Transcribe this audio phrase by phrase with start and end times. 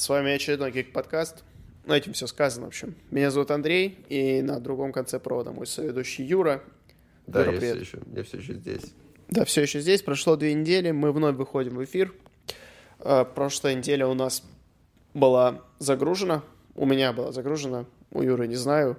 [0.00, 1.44] С вами очередной Гик подкаст.
[1.84, 2.94] Ну, этим все сказано, в общем.
[3.10, 6.62] Меня зовут Андрей, и на другом конце провода мой соведущий Юра.
[7.26, 7.74] Да, Юра, я привет.
[7.74, 8.82] все, еще, я все еще здесь.
[9.28, 10.00] Да, все еще здесь.
[10.00, 12.14] Прошло две недели, мы вновь выходим в эфир.
[13.00, 14.42] Э, Прошлая неделя у нас
[15.12, 16.44] была загружена.
[16.76, 18.96] У меня была загружена, у Юры не знаю.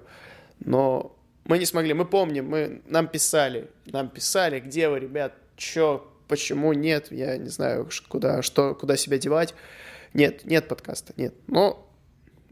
[0.60, 6.08] Но мы не смогли, мы помним, мы, нам писали, нам писали, где вы, ребят, чё,
[6.28, 9.52] почему нет, я не знаю, куда, что, куда себя девать.
[10.14, 11.34] Нет, нет подкаста, нет.
[11.46, 11.88] Но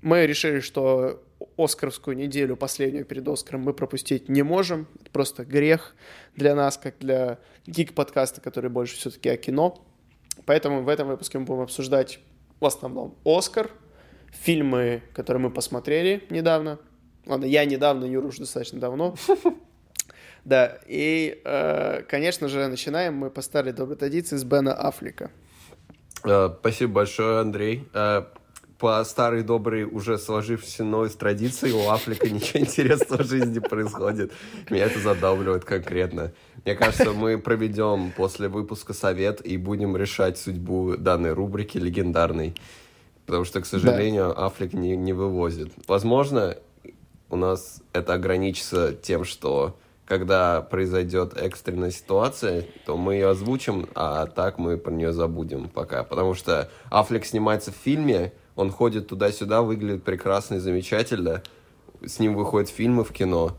[0.03, 1.23] мы решили, что
[1.57, 4.87] Оскаровскую неделю, последнюю перед Оскаром, мы пропустить не можем.
[5.01, 5.95] Это просто грех
[6.37, 9.83] для нас, как для гик-подкаста, который больше все-таки о кино.
[10.47, 12.21] Поэтому в этом выпуске мы будем обсуждать
[12.61, 13.71] в основном Оскар,
[14.33, 16.79] фильмы, которые мы посмотрели недавно.
[17.27, 19.15] Ладно, я недавно, Юра уже достаточно давно.
[20.43, 25.31] Да, и, э, конечно же, начинаем мы по старой доброй традиции с Бена Аффлека.
[26.25, 27.89] Э, Спасибо большое, Андрей.
[27.95, 28.25] Э,
[28.79, 34.33] По старой доброй уже сложившейся новой традиции у Афлика ничего интересного в жизни происходит.
[34.71, 36.33] Меня это задавливает конкретно.
[36.65, 42.55] Мне кажется, мы проведем после выпуска совет и будем решать судьбу данной рубрики легендарной.
[43.27, 45.73] Потому что, к сожалению, Афлик не, не вывозит.
[45.87, 46.57] Возможно,
[47.29, 49.77] у нас это ограничится тем, что
[50.11, 56.03] когда произойдет экстренная ситуация, то мы ее озвучим, а так мы про нее забудем пока.
[56.03, 61.45] Потому что Аффлек снимается в фильме, он ходит туда-сюда, выглядит прекрасно и замечательно.
[62.05, 63.57] С ним выходят фильмы в кино.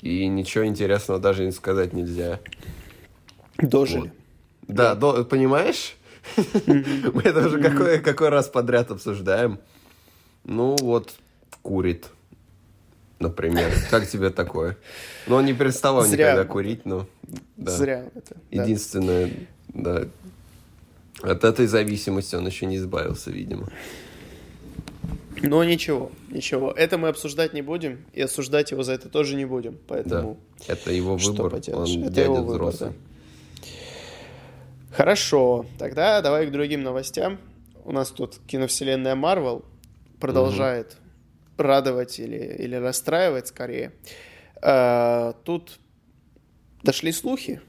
[0.00, 2.40] И ничего интересного даже не сказать нельзя.
[3.58, 4.12] Дожили.
[4.62, 5.94] Да, до- понимаешь?
[6.66, 9.60] Мы это уже какой, какой раз подряд обсуждаем.
[10.42, 11.14] Ну вот,
[11.62, 12.08] курит,
[13.20, 13.70] например.
[13.90, 14.76] Как тебе такое?
[15.26, 16.32] Ну, он не переставал Зря.
[16.32, 17.06] никогда курить, но...
[17.56, 17.70] Да.
[17.70, 18.34] Зря это.
[18.50, 18.62] да.
[18.62, 19.30] Единственное,
[19.68, 20.08] да.
[21.22, 23.68] От этой зависимости он еще не избавился, видимо.
[25.42, 26.70] Но ничего, ничего.
[26.72, 29.72] Это мы обсуждать не будем, и осуждать его за это тоже не будем.
[29.72, 29.78] Да.
[29.88, 31.50] Поэтому Это его Что выбор.
[31.52, 32.90] поделаешь, Он это дядя его выбор, взрослый.
[32.90, 32.96] да.
[34.96, 37.38] Хорошо, тогда давай к другим новостям.
[37.84, 39.64] У нас тут киновселенная Марвел
[40.18, 40.96] продолжает
[41.60, 43.92] радовать или, или расстраивать скорее.
[44.62, 45.78] Э, Тут
[46.82, 47.60] дошли слухи,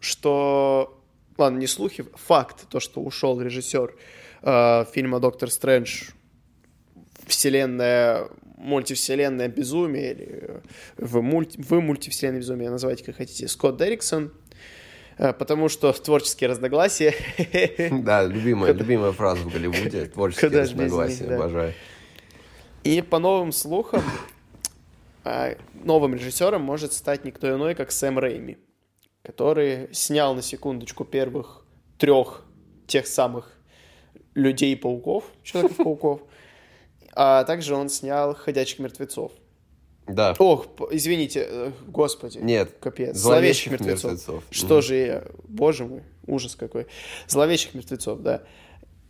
[0.00, 0.96] что...
[1.38, 3.94] Ладно, не слухи, факт, то, что ушел режиссер
[4.42, 6.10] э, фильма «Доктор Стрэндж»
[7.26, 10.60] вселенная, мультивселенная безумие, или
[10.96, 14.32] в, мульти, в мультивселенной безумие, называйте как хотите, Скотт Дерриксон,
[15.16, 17.14] э, потому что творческие разногласия.
[17.90, 20.06] Да, любимая, любимая фраза в Голливуде.
[20.06, 21.72] Творческие разногласия, обожаю.
[22.84, 24.02] И по новым слухам,
[25.24, 28.58] а, новым режиссером может стать никто иной, как Сэм Рейми,
[29.22, 31.64] который снял на секундочку первых
[31.98, 32.44] трех
[32.86, 33.52] тех самых
[34.34, 36.22] людей-пауков, Человеков-пауков,
[37.14, 39.32] а также он снял «Ходячих мертвецов».
[40.06, 40.34] Да.
[40.38, 42.38] Ох, извините, э, господи.
[42.38, 43.16] Нет, Капец.
[43.16, 44.10] «Зловещих Зловещих мертвецов.
[44.12, 44.44] мертвецов».
[44.50, 44.82] Что Мгм.
[44.82, 45.24] же я...
[45.46, 46.86] Боже мой, ужас какой.
[47.28, 48.42] Зловещих мертвецов, да.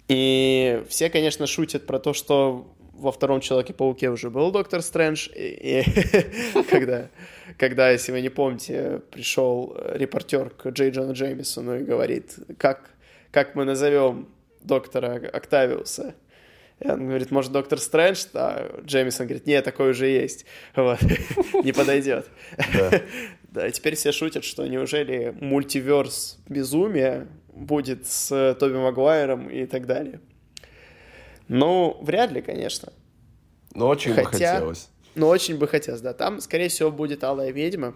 [0.09, 5.83] И все, конечно, шутят про то, что во втором Человеке-пауке уже был Доктор Стрэндж, и,
[5.83, 7.09] и когда,
[7.57, 12.91] когда, если вы не помните, пришел репортер к Джей Джону Джеймисону и говорит, как,
[13.31, 14.29] как мы назовем
[14.63, 16.15] доктора Октавиуса,
[16.81, 18.27] и он говорит, может, доктор Стрэндж?
[18.35, 20.47] А Джеймисон говорит, нет, такой уже есть.
[20.75, 20.99] Вот.
[21.65, 22.27] Не подойдет.
[22.75, 22.91] Да.
[23.51, 29.87] Да, и теперь все шутят, что неужели мультиверс безумия будет с Тоби Магуайром и так
[29.87, 30.21] далее.
[31.51, 32.93] Ну, вряд ли, конечно.
[33.75, 34.89] Но очень бы Хотя- хотелось.
[35.17, 36.13] Но очень бы хотелось, да.
[36.13, 37.95] Там, скорее всего, будет Алая Ведьма.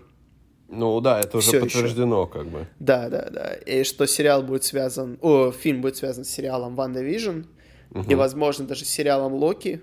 [0.69, 1.67] Ну да, это уже Всё ещё.
[1.67, 2.67] подтверждено, как бы.
[2.81, 3.55] Да, да, да.
[3.55, 5.19] И что сериал будет связан...
[5.23, 7.43] О, фильм будет связан с сериалом WandaVision.
[8.09, 9.81] И, возможно, даже с сериалом Локи.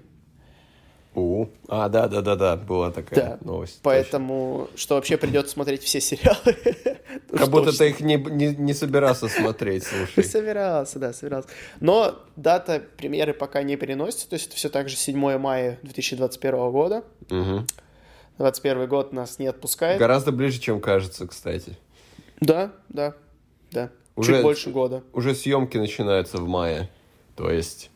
[1.13, 1.48] У.
[1.68, 3.38] А, да, да, да, да, была такая Да.
[3.42, 3.80] новость.
[3.84, 6.38] Поэтому, что вообще придется смотреть все сериалы.
[6.54, 6.98] точно.
[7.38, 10.24] Как будто ты их не, не, не собирался смотреть, слушай.
[10.24, 11.50] Собирался, да, собирался.
[11.81, 16.72] Но дата премьеры пока не переносится, то есть это все так же 7 мая 2021
[16.72, 17.04] года.
[17.30, 17.68] Мгм.
[18.38, 20.00] 21 год нас не отпускает.
[20.00, 21.78] Гораздо ближе, чем кажется, кстати.
[22.40, 23.13] Да, да,
[23.69, 23.92] да.
[24.16, 25.04] Уже- Чуть больше года.
[25.13, 26.90] Уже съемки начинаются в мае.
[27.36, 27.90] То есть,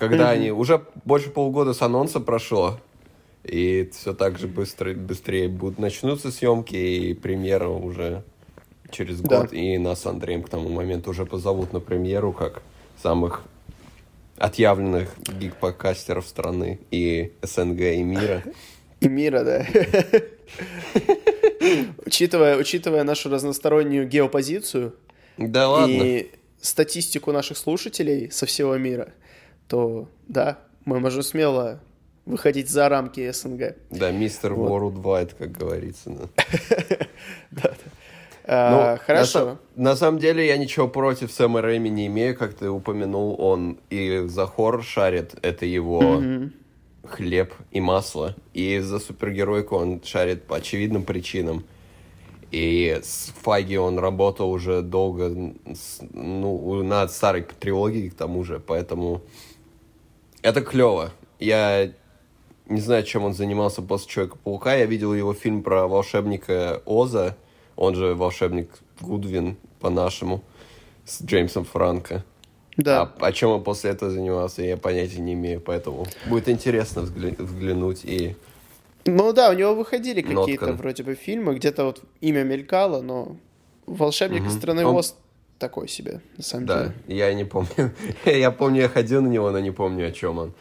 [0.00, 0.50] когда они...
[0.50, 2.80] Уже больше полгода с анонса прошло,
[3.44, 8.22] и все так же быстро, быстрее будут начнутся съемки, и премьера уже
[8.90, 9.42] через Да.
[9.42, 9.52] год.
[9.52, 12.62] И нас с Андреем к тому моменту уже позовут на премьеру как
[13.02, 13.42] самых
[14.36, 18.42] отъявленных гик-подкастеров страны и СНГ, и мира.
[19.00, 19.66] И мира, да.
[22.06, 24.94] Учитывая, учитывая нашу разностороннюю геопозицию
[25.38, 25.92] Да ладно.
[25.92, 26.30] и
[26.60, 29.12] статистику наших слушателей со всего мира,
[29.70, 31.78] то да, мы можем смело
[32.26, 33.76] выходить за рамки СНГ.
[33.90, 34.68] Да, мистер Вот.
[34.68, 36.10] Worldwide, как говорится.
[37.50, 37.70] да.
[38.52, 39.38] А, Ну, Хорошо.
[39.38, 43.36] На, са- на самом деле я ничего против Сэма Рэйми не имею, как ты упомянул,
[43.40, 46.20] он и за хоррор шарит, это его
[47.04, 51.64] хлеб и масло, и за супергеройку он шарит по очевидным причинам.
[52.50, 55.54] И с Файги он работал уже долго
[56.12, 59.20] ну, над старой трилогией к тому же, поэтому
[60.42, 61.10] это клево.
[61.38, 61.92] Я
[62.66, 64.74] не знаю, чем он занимался после Человека-паука.
[64.76, 67.36] Я видел его фильм про волшебника Оза,
[67.76, 68.70] он же волшебник
[69.00, 70.42] Гудвин по-нашему,
[71.04, 72.24] с Джеймсом Франко.
[72.76, 73.02] Да.
[73.02, 77.40] А, а чем он после этого занимался, я понятия не имею, поэтому будет интересно взгля-
[77.42, 78.36] взглянуть и...
[79.06, 83.36] Ну да, у него выходили какие-то вроде бы фильмы, где-то вот имя мелькало, но
[83.86, 84.58] «Волшебник из Мгм.
[84.58, 85.16] страны Он- Оз»
[85.60, 87.18] такой себе, на самом Да, деле.
[87.18, 87.92] я не помню.
[88.24, 90.52] я помню, я ходил на него, но не помню, о чем он.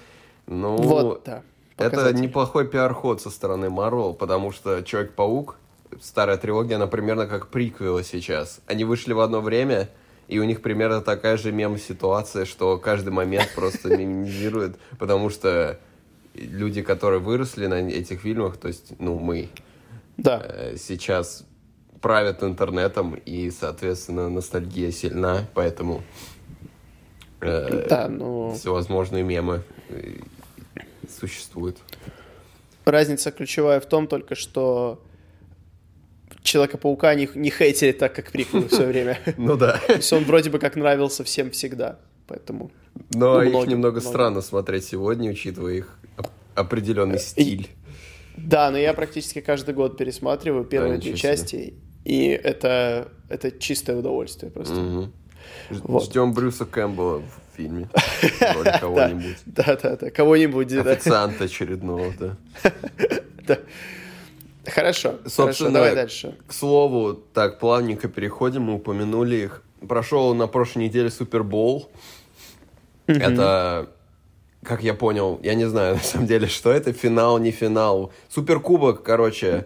[0.46, 1.42] Ну, Вот, да.
[1.78, 5.58] это неплохой пиар-ход со стороны Marvel, потому что Человек-паук,
[6.02, 8.60] старая трилогия, она примерно как приквела сейчас.
[8.68, 9.90] Они вышли в одно время,
[10.28, 15.80] и у них примерно такая же мем-ситуация, что каждый момент просто мимизирует, потому что
[16.36, 19.50] люди, которые выросли на этих фильмах, то есть, ну, мы,
[20.18, 20.42] Да.
[20.44, 21.44] э, сейчас
[22.02, 26.04] правят интернетом, и, соответственно, ностальгия сильна, поэтому
[27.42, 30.16] э, Да, ну, всевозможные мемы э,
[31.20, 31.78] существуют.
[32.86, 35.02] разница ключевая в том только, что
[36.42, 39.20] Человека-паука не, не хейтили так, как приквел все время.
[39.38, 39.78] Ну да.
[39.88, 42.00] То есть он вроде бы как нравился всем всегда.
[42.28, 42.72] Поэтому...
[43.14, 47.68] Но Ну, их немного странно смотреть сегодня, учитывая их оп- определенный стиль.
[48.38, 51.74] Да, но я практически каждый год пересматриваю первые две части,
[52.10, 54.76] и это, это чистое удовольствие просто.
[55.70, 56.04] Ж- Вот.
[56.04, 57.88] Ждем Брюса Кэмпбелла в фильме.
[58.80, 59.38] Кого-нибудь.
[59.46, 60.74] Да, да, да, кого-нибудь.
[60.74, 62.38] Официанта очередного, да.
[64.66, 66.36] Хорошо, Собственно, давай дальше.
[66.48, 69.64] К слову, так, плавненько переходим, мы упомянули их.
[69.88, 71.90] Прошел на прошлой неделе Супербол.
[73.08, 73.90] Это,
[74.64, 78.12] как я понял, я не знаю на самом деле, что это, финал, не финал.
[78.30, 79.66] Суперкубок, короче,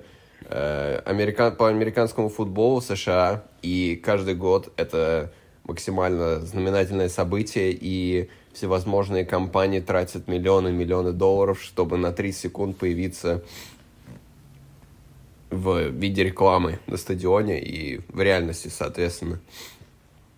[0.54, 3.44] американ- по американскому футболу США.
[3.62, 5.32] И каждый год это
[5.64, 13.42] максимально знаменательное событие, и всевозможные компании тратят миллионы миллионы долларов, чтобы на 30 секунд появиться
[15.50, 19.40] в виде рекламы на стадионе и в реальности, соответственно.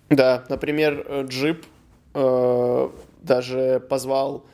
[0.10, 1.66] Да, например, э, Джип
[2.14, 2.90] э,
[3.22, 4.46] даже позвал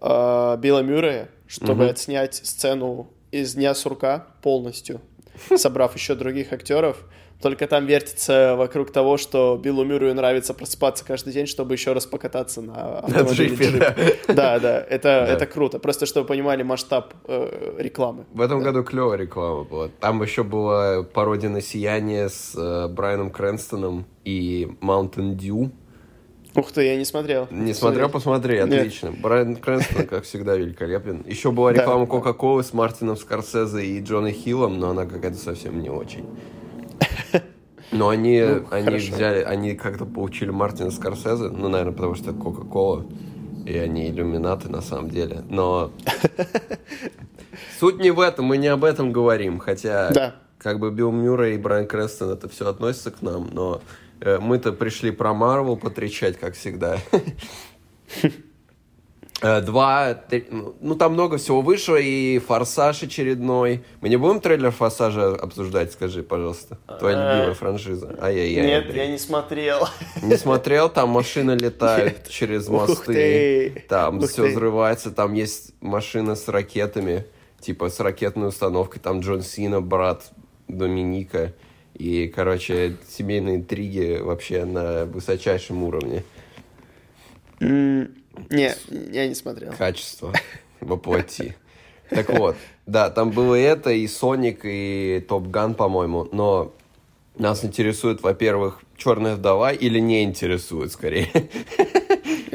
[0.00, 1.90] э, Билла Мюррея, чтобы Мгм.
[1.90, 3.08] отснять сцену
[3.40, 5.00] из Дня сурка полностью,
[5.56, 6.96] собрав еще других актеров.
[7.42, 12.06] Только там вертится вокруг того, что Биллу Мюррею нравится просыпаться каждый день, чтобы еще раз
[12.06, 13.78] покататься на автомобиле джипе, Джип.
[14.28, 14.34] да.
[14.34, 15.26] Да, да, это, Да.
[15.26, 15.78] это круто.
[15.78, 18.24] Просто чтобы вы понимали масштаб э, рекламы.
[18.32, 19.88] В этом году клевая реклама была.
[20.00, 25.70] Там еще была пародия на «Сияние» с э, Брайаном Крэнстоном и Mountain Dew.
[26.56, 27.48] Ух ты, я не смотрел.
[27.50, 28.72] Не смотрел, посмотри, Нет.
[28.72, 29.10] отлично.
[29.12, 31.22] Брайан Крэнстон, как всегда, великолепен.
[31.26, 32.10] Еще была реклама да.
[32.10, 36.24] Кока-Колы с Мартином Скорсезе и Джона Хиллом, но она какая-то совсем не очень.
[37.92, 39.14] Но они, Ну, они хорошо.
[39.14, 43.06] взяли, они как-то получили Мартина Скорсезе, ну, наверное, потому что это Кока-Кола,
[43.66, 45.42] и они иллюминаты на самом деле.
[45.48, 45.92] Но
[47.78, 50.34] суть не в этом, мы не об этом говорим, хотя Да.
[50.58, 53.80] как бы Билл Мюррей и Брайан Крэнстон, это все относится к нам, но
[54.40, 56.98] мы-то пришли про Марвел потрещать, как всегда.
[59.42, 63.84] Э, Два, три- ну, ну там много всего вышло, и Форсаж очередной.
[64.00, 66.78] Мы не будем трейлер Форсажа обсуждать, скажи, пожалуйста.
[66.98, 68.16] Твоя Э, любимая франшиза.
[68.22, 68.64] Ай-яй-яй.
[68.64, 69.04] Нет, Андрей.
[69.06, 69.88] я не смотрел.
[70.22, 72.28] Не смотрел, там машины летают Нет.
[72.30, 73.84] через мосты, ты.
[73.88, 74.50] там Ух все ты.
[74.52, 77.26] взрывается, там есть машина с ракетами,
[77.60, 80.22] типа с ракетной установкой, там Джон Сина, брат
[80.68, 81.52] Доминика,
[81.94, 86.24] и, короче, семейные интриги вообще на высочайшем уровне.
[87.60, 88.08] Не,
[89.12, 89.72] я не смотрел.
[89.72, 90.32] Качество
[90.80, 91.54] воплоти.
[92.10, 96.74] Так вот, да, там было это, и Соник, и Топ Ган, по-моему, но
[97.36, 101.28] нас интересует, во-первых, Черная вдова или не интересует, скорее.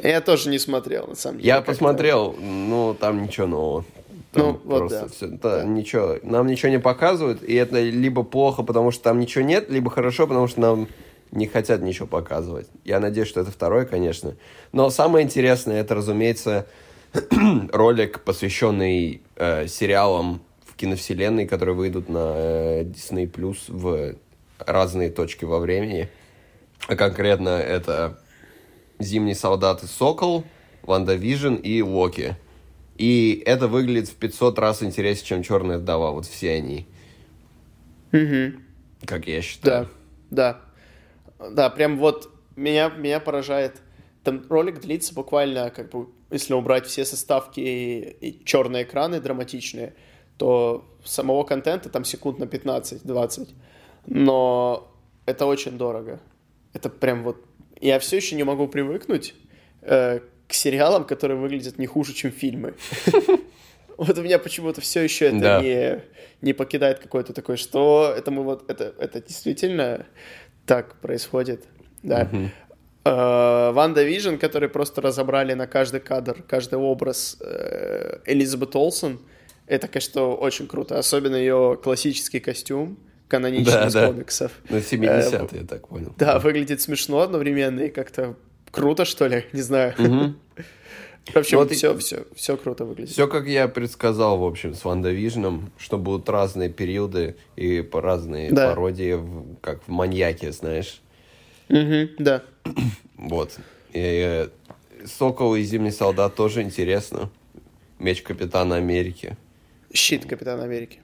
[0.01, 1.47] Я тоже не смотрел, на самом деле.
[1.47, 3.85] Я посмотрел, ну, там ничего нового.
[4.31, 5.07] Там Ну, вот просто да.
[5.07, 5.63] всё- да, Да.
[5.63, 6.17] ничего.
[6.23, 10.27] Нам ничего не показывают, и это либо плохо, потому что там ничего нет, либо хорошо,
[10.27, 10.87] потому что нам
[11.31, 12.67] не хотят ничего показывать.
[12.85, 14.35] Я надеюсь, что это второе, конечно.
[14.71, 16.67] Но самое интересное, это, разумеется,
[17.71, 24.15] ролик, посвященный э, сериалам в киновселенной, которые выйдут на э, Disney Plus в
[24.59, 26.07] разные точки во времени.
[26.87, 28.19] А конкретно это
[28.99, 30.43] «Зимний солдат» и «Сокол»,
[30.83, 32.35] WandaVision и Локи.
[32.99, 36.11] И это выглядит в 500 раз интереснее, чем Черная вдова.
[36.11, 36.85] Вот все они.
[38.11, 38.59] Угу.
[39.05, 39.87] Как я считаю.
[40.29, 40.61] Да,
[41.39, 41.49] да.
[41.51, 43.81] Да, прям вот меня, меня поражает.
[44.25, 49.95] Там ролик длится буквально, как бы, если убрать все заставки и, и черные экраны драматичные,
[50.35, 53.47] то самого контента там секунд на 15-20.
[54.07, 54.93] Но
[55.25, 56.19] это очень дорого.
[56.73, 57.37] Это прям вот...
[57.79, 59.35] Я все еще не могу привыкнуть
[59.83, 62.73] э, к сериалам, которые выглядят не хуже, чем фильмы.
[63.97, 65.61] Вот у меня почему-то все еще это Да.
[65.61, 65.99] не,
[66.41, 70.05] не покидает какой-то такой, что это мы вот это, это действительно
[70.65, 71.65] так происходит.
[72.01, 72.29] Да.
[73.03, 79.19] Э, WandaVision, который просто разобрали на каждый кадр, каждый образ э, Элизабет Олсен,
[79.67, 80.97] это, конечно, очень круто.
[80.97, 84.07] Особенно ее классический костюм, каноничный Да, из да.
[84.07, 84.51] комиксов.
[84.69, 86.13] Ну, 70-е, я так понял.
[86.17, 88.35] Да, выглядит смешно одновременно и как-то
[88.71, 89.93] круто, что ли, не знаю.
[91.33, 93.11] В общем, вот и- все, все, все круто выглядит.
[93.11, 98.51] Все, как я предсказал, в общем, с Ванда Вижном, что будут разные периоды и разные
[98.51, 98.69] Да.
[98.69, 99.19] пародии,
[99.61, 101.01] как в «Маньяке», знаешь.
[101.69, 102.43] Мгм, да.
[103.17, 103.57] Вот.
[103.93, 104.47] И, э,
[105.05, 107.29] «Сокол» и «Зимний солдат» тоже интересно.
[107.99, 109.35] Меч Капитана Америки.
[109.93, 110.99] Щит Капитана Америки.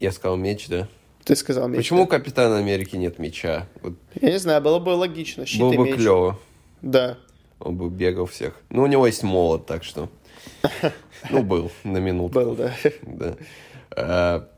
[0.00, 0.88] Я сказал меч, да?
[1.24, 1.76] Ты сказал меч.
[1.78, 3.68] Почему у Капитана Америки нет меча?
[3.80, 5.46] Вот Я не знаю, было бы логично.
[5.46, 5.94] Щит было и бы меч.
[5.96, 6.38] клево.
[6.82, 7.18] Да.
[7.60, 8.54] Он бы бегал всех.
[8.70, 10.08] Ну, у него есть молот, так что...
[11.30, 12.34] Ну, был на минуту.
[12.34, 12.74] Был, да.
[13.02, 13.36] Да.
[13.96, 14.48] А,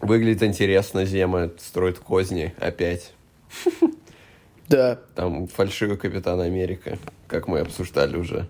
[0.00, 3.12] Выглядит интересно, Зема строит козни опять.
[4.68, 5.00] Да.
[5.14, 8.48] Там фальшивый Капитан Америка, как мы обсуждали уже.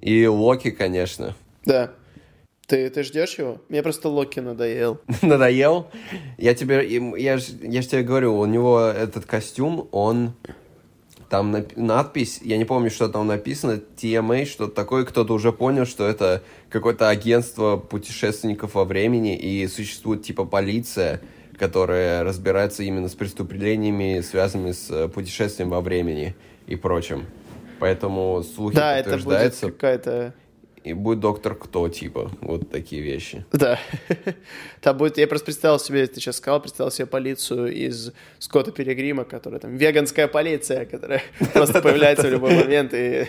[0.00, 1.36] И Локи, конечно.
[1.64, 1.92] Да.
[2.66, 3.60] Ты, ты ждешь его?
[3.68, 5.00] Мне просто Локи надоел.
[5.22, 5.88] Надоел?
[6.36, 6.84] Я тебе,
[7.18, 10.32] я ж, я ж тебе говорю, у него этот костюм, он
[11.28, 15.86] там нап- надпись, я не помню, что там написано, TMA, что-то такое, кто-то уже понял,
[15.86, 21.20] что это какое-то агентство путешественников во времени, и существует типа полиция,
[21.58, 26.34] которая разбирается именно с преступлениями, связанными с э, путешествием во времени
[26.66, 27.26] и прочим.
[27.78, 30.34] Поэтому слухи Да, это будет подтверждаются, какая-то...
[30.86, 33.44] и будет доктор кто, типа, вот такие вещи.
[33.52, 33.80] Да.
[34.80, 35.18] Там будет...
[35.18, 39.76] Я просто представил себе, ты сейчас сказал, представил себе полицию из Скотта Перегрима, которая там
[39.76, 43.22] веганская полиция, которая просто появляется в любой момент и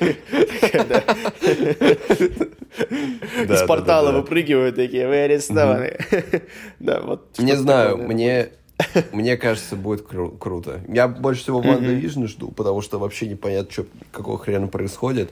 [3.51, 5.97] из портала выпрыгивают такие, вы арестованы.
[6.79, 7.39] Да, вот.
[7.39, 8.49] Не знаю, мне,
[9.11, 10.81] мне кажется, будет кру- круто.
[10.87, 15.31] Я больше всего WandaVision жду, потому что вообще непонятно, что, какого хрена происходит.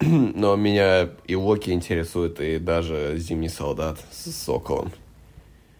[0.00, 4.92] Но меня и Локи интересует, и даже Зимний солдат с Соколом.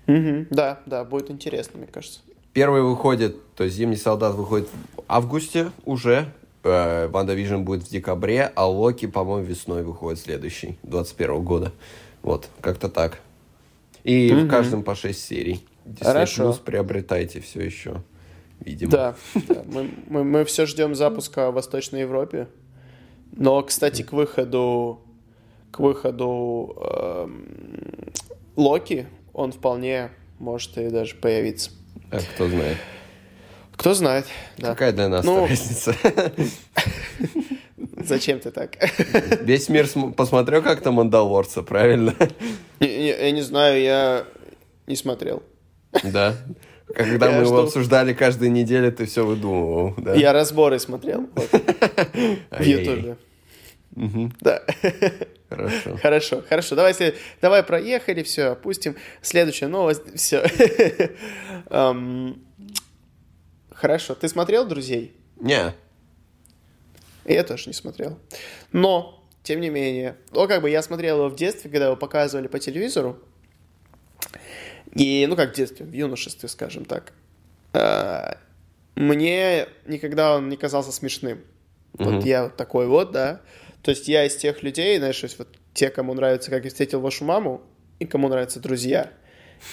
[0.07, 0.47] Мгм.
[0.51, 2.21] Да, да, будет интересно, мне кажется.
[2.53, 8.53] Первый выходит, то есть Зимний солдат выходит в августе уже, э, WandaVision будет в декабре,
[8.55, 11.73] а Локи, по-моему, весной выходит следующий, 21 года.
[12.23, 13.21] Вот, как-то так.
[14.05, 15.65] И в каждом по 6 серий.
[15.85, 16.51] Disney Хорошо.
[16.51, 18.03] Plus приобретайте все еще,
[18.61, 18.91] видимо.
[18.91, 19.15] Да,
[19.49, 19.63] да.
[19.67, 22.49] Мы, мы, мы все ждем запуска в Восточной Европе.
[23.37, 25.01] Но, кстати, к выходу
[25.71, 28.13] к выходу эм,
[28.57, 31.71] Локи он вполне может и даже появиться.
[32.13, 32.77] А кто знает.
[33.77, 34.27] Кто знает,
[34.57, 34.69] да.
[34.69, 35.97] Какая для нас Ну- разница?
[38.05, 38.77] Зачем ты так?
[39.43, 42.15] Весь мир см- посмотрел как-то Мандалорца, правильно?
[42.79, 44.25] Я не знаю, я
[44.87, 45.43] не смотрел.
[46.05, 46.37] Да.
[46.95, 49.95] Когда Я мы его обсуждали каждую неделю, ты все выдумывал.
[49.97, 50.15] да?
[50.15, 51.51] Я разборы смотрел вот,
[52.51, 52.61] в.
[52.63, 53.17] Ютубе.
[54.41, 54.63] Да.
[55.49, 55.97] Хорошо.
[56.03, 56.75] Хорошо, хорошо.
[56.75, 58.97] Давай, след- давай проехали, все, опустим.
[59.23, 60.43] Следующая новость, все.
[63.73, 64.15] Хорошо.
[64.15, 65.15] Ты смотрел «Друзей»?
[65.41, 65.75] Не,
[67.25, 68.19] Я тоже не смотрел.
[68.73, 72.47] Но, тем не менее, ну, как бы я смотрел его в детстве, когда его показывали
[72.49, 73.19] по телевизору.
[74.95, 77.13] И, ну, как в детстве, в юношестве, скажем так.
[77.73, 78.39] А,
[78.95, 81.41] Мне никогда он не казался смешным.
[81.95, 83.41] Вот я вот такой вот, да.
[83.83, 86.71] То есть я из тех людей, знаешь, то есть вот те, кому нравится «Как я
[86.71, 87.63] встретил вашу маму»,
[87.99, 89.11] и кому нравятся «Друзья».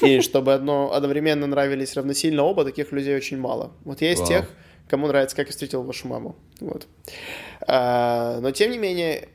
[0.02, 3.74] И чтобы одно одновременно нравились равносильно оба, таких людей очень мало.
[3.86, 4.28] Вот я из Вау.
[4.28, 4.50] тех,
[4.90, 6.36] кому нравится «Как я встретил вашу маму».
[6.60, 6.88] Вот.
[7.62, 9.30] А, но, тем не менее,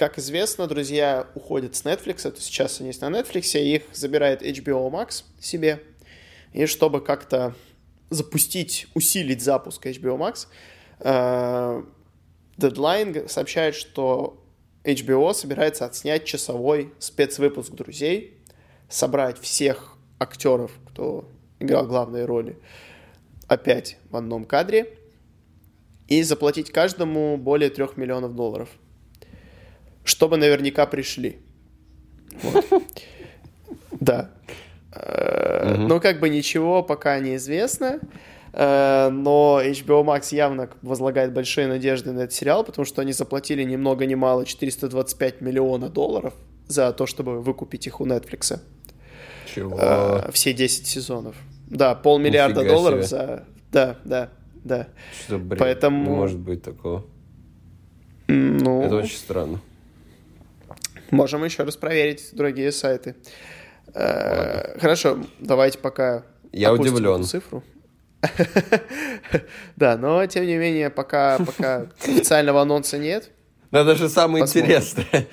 [0.00, 4.90] как известно, «Друзья» уходят с Netflix, то сейчас они есть на Netflix, их забирает HBO
[4.90, 5.82] Max себе.
[6.54, 7.54] И чтобы как-то
[8.08, 10.46] запустить, усилить запуск HBO Max,
[11.00, 11.82] э,
[12.56, 14.42] Deadline сообщает, что
[14.84, 18.38] HBO собирается отснять часовой спецвыпуск «Друзей»,
[18.88, 21.28] собрать всех актеров, кто
[21.58, 22.58] играл главные роли,
[23.48, 24.96] опять в одном кадре,
[26.08, 28.70] и заплатить каждому более трех миллионов долларов.
[30.04, 31.38] Чтобы наверняка пришли.
[32.42, 32.64] Вот.
[34.00, 34.30] Да.
[34.92, 38.00] Э, ну, как бы ничего пока не известно.
[38.52, 43.62] Э, но HBO Max явно возлагает большие надежды на этот сериал, потому что они заплатили
[43.62, 46.34] ни много ни мало 425 миллионов долларов
[46.66, 48.58] за то, чтобы выкупить их у Netflix.
[49.54, 49.76] Чего?
[49.78, 51.36] Э, все 10 сезонов.
[51.68, 53.18] Да, полмиллиарда Нифига долларов себе.
[53.18, 53.44] за...
[53.70, 54.30] Да, да,
[54.64, 54.88] да.
[55.26, 55.58] Что, бред?
[55.58, 57.04] Поэтому- может быть такого.
[58.28, 59.60] Ну, Это очень странно.
[61.10, 63.16] Можем еще раз проверить другие сайты.
[63.94, 67.24] Э, Хорошо, давайте пока Я удивлен.
[67.24, 67.62] цифру.
[69.76, 73.30] Да, но тем не менее, пока, пока официального анонса нет.
[73.70, 74.64] Это же самое Посмотрим.
[74.72, 75.26] интересное.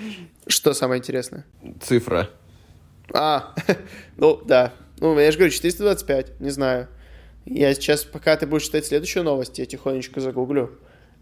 [0.48, 1.46] Что самое интересное?
[1.82, 2.30] Цифра.
[3.14, 3.54] А,
[4.18, 4.74] ну да.
[5.00, 6.88] Ну, я же говорю, 425, не знаю.
[7.46, 10.80] Я сейчас, пока ты будешь читать следующую новость, я тихонечко загуглю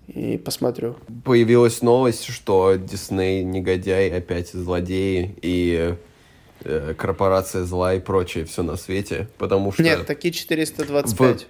[0.07, 0.95] и посмотрю.
[1.23, 5.95] Появилась новость, что Дисней негодяй, опять злодеи и
[6.63, 11.47] э, корпорация зла и прочее все на свете, потому что Нет, такие 425.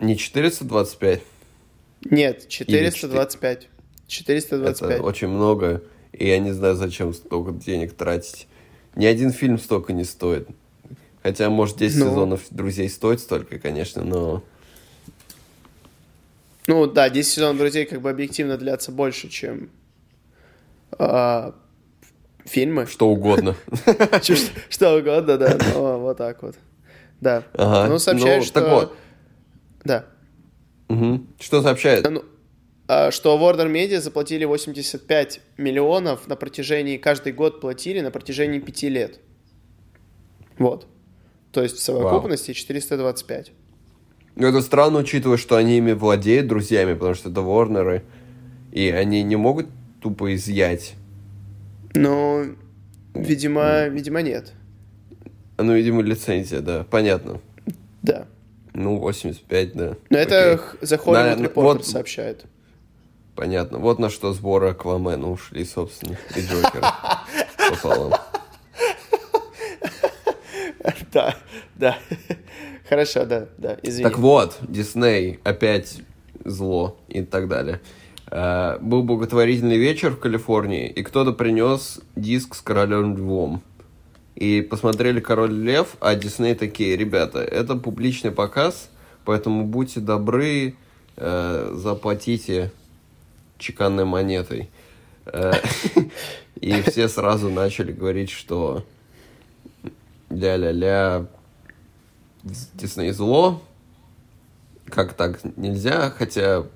[0.00, 1.22] не 425,
[2.10, 3.68] Нет, 425.
[4.06, 4.90] 425.
[4.90, 5.82] это очень много,
[6.12, 8.46] и я не знаю, зачем столько денег тратить.
[8.96, 10.48] Ни один фильм столько не стоит.
[11.22, 12.06] Хотя, может, 10 Ну.
[12.08, 14.42] сезонов «Друзей» стоит столько, конечно, но...
[16.70, 19.70] Ну да, 10 сезонов друзей как бы объективно длятся больше, чем
[20.92, 21.56] а,
[22.44, 22.86] фильмы.
[22.86, 23.56] Что угодно.
[24.68, 25.58] Что угодно, да.
[25.74, 26.54] но вот так вот.
[27.20, 27.42] Да.
[27.54, 28.96] Ну, сообщают, Ну, что...
[29.82, 30.06] Да.
[31.40, 32.08] Что сообщает?
[32.08, 32.22] Ну,
[32.86, 38.88] а, что Warner Media заплатили 85 миллионов на протяжении, каждый год платили на протяжении пяти
[38.88, 39.18] лет.
[40.56, 40.86] Вот.
[41.50, 43.50] То есть в совокупности 425.
[44.36, 48.02] Ну, это странно, учитывая, что они ими владеют друзьями, потому что это Ворнеры,
[48.72, 49.66] и они не могут
[50.00, 50.94] тупо изъять.
[51.94, 52.54] Ну,
[53.14, 54.52] видимо, видимо, нет.
[55.58, 57.40] Ну, видимо, лицензия, да, понятно.
[58.02, 58.26] Да.
[58.72, 59.96] Ну, 85, да.
[60.08, 60.56] Но это Окей.
[60.56, 62.44] х- The Hollywood Да, Reporter вот- сообщает.
[63.34, 63.78] Понятно.
[63.78, 66.92] Вот на что сборы Аквамена ушли, собственно, и Джокера
[67.70, 68.12] пополам.
[71.12, 71.34] Да,
[71.74, 71.98] да.
[72.90, 74.02] Хорошо, да, да, извини.
[74.02, 76.00] Так вот, Дисней опять
[76.44, 77.80] зло и так далее.
[78.32, 83.62] Э, Был благотворительный вечер в Калифорнии, и кто-то принес диск с королем львом.
[84.34, 88.90] И посмотрели Король Лев, а Дисней такие, ребята, это публичный показ,
[89.24, 90.74] поэтому будьте добры,
[91.16, 92.72] э, заплатите
[93.58, 94.68] чеканной монетой.
[95.26, 95.52] Э,
[96.60, 98.84] И все сразу начали говорить, что
[100.28, 101.26] ля-ля-ля,
[102.42, 103.62] Дисней зло,
[104.86, 106.66] как так нельзя, хотя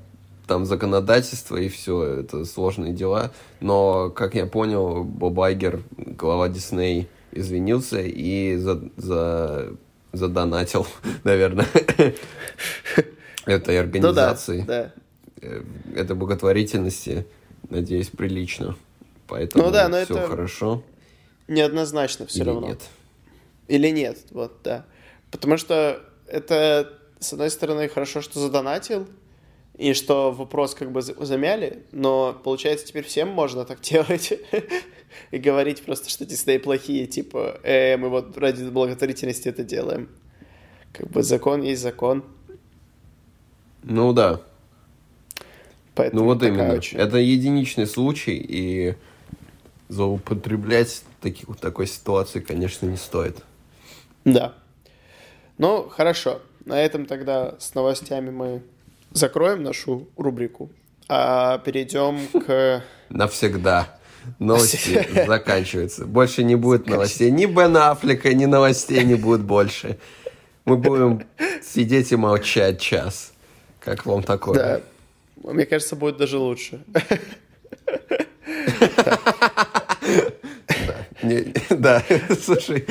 [0.47, 3.33] там законодательство и все, это сложные дела.
[3.61, 9.73] Но, как я понял, Боб Айгер, глава Дисней, извинился и за, за,
[10.13, 10.87] задонатил,
[11.25, 11.67] наверное,
[13.47, 14.93] этой Ну да, организации, да.
[15.41, 15.63] э,
[15.97, 17.27] этой благотворительности,
[17.71, 18.77] надеюсь, прилично.
[19.27, 20.83] Поэтому Ну да, но все это хорошо.
[21.49, 22.69] Неоднозначно все Или равно.
[22.69, 22.81] нет?
[23.69, 24.85] Или нет, вот, да.
[25.35, 29.09] Потому что это, с одной стороны, хорошо, что задонатил,
[29.77, 34.33] и что вопрос как бы за- замяли, но, получается, теперь всем можно так делать
[35.33, 40.09] и говорить просто, что Дисней плохие, типа, э, мы вот ради благотворительности это делаем.
[40.93, 42.23] Как бы закон есть закон,
[43.83, 44.41] Ну да,
[45.97, 46.75] поэтому Ну вот именно.
[46.75, 48.95] очень- Это единичный случай, и
[49.89, 53.39] злоупотреблять таких, такой ситуации, конечно, не стоит.
[54.25, 54.55] Да.
[55.59, 56.41] Ну, хорошо.
[56.65, 58.63] На этом тогда с новостями мы
[59.13, 60.71] закроем нашу рубрику,
[61.09, 62.83] а перейдем к...
[63.11, 63.99] Навсегда.
[64.39, 66.07] Новости заканчиваются.
[66.07, 67.31] Больше не будет новостей.
[67.31, 69.99] Ни Бен Аффлека, ни новостей не будет больше.
[70.65, 71.27] Мы будем
[71.63, 73.35] сидеть и молчать час.
[73.81, 74.57] Как вам такое?
[74.57, 74.81] Да,
[75.53, 76.83] мне кажется, будет даже лучше.
[81.71, 82.03] Да,
[82.43, 82.85] слушай,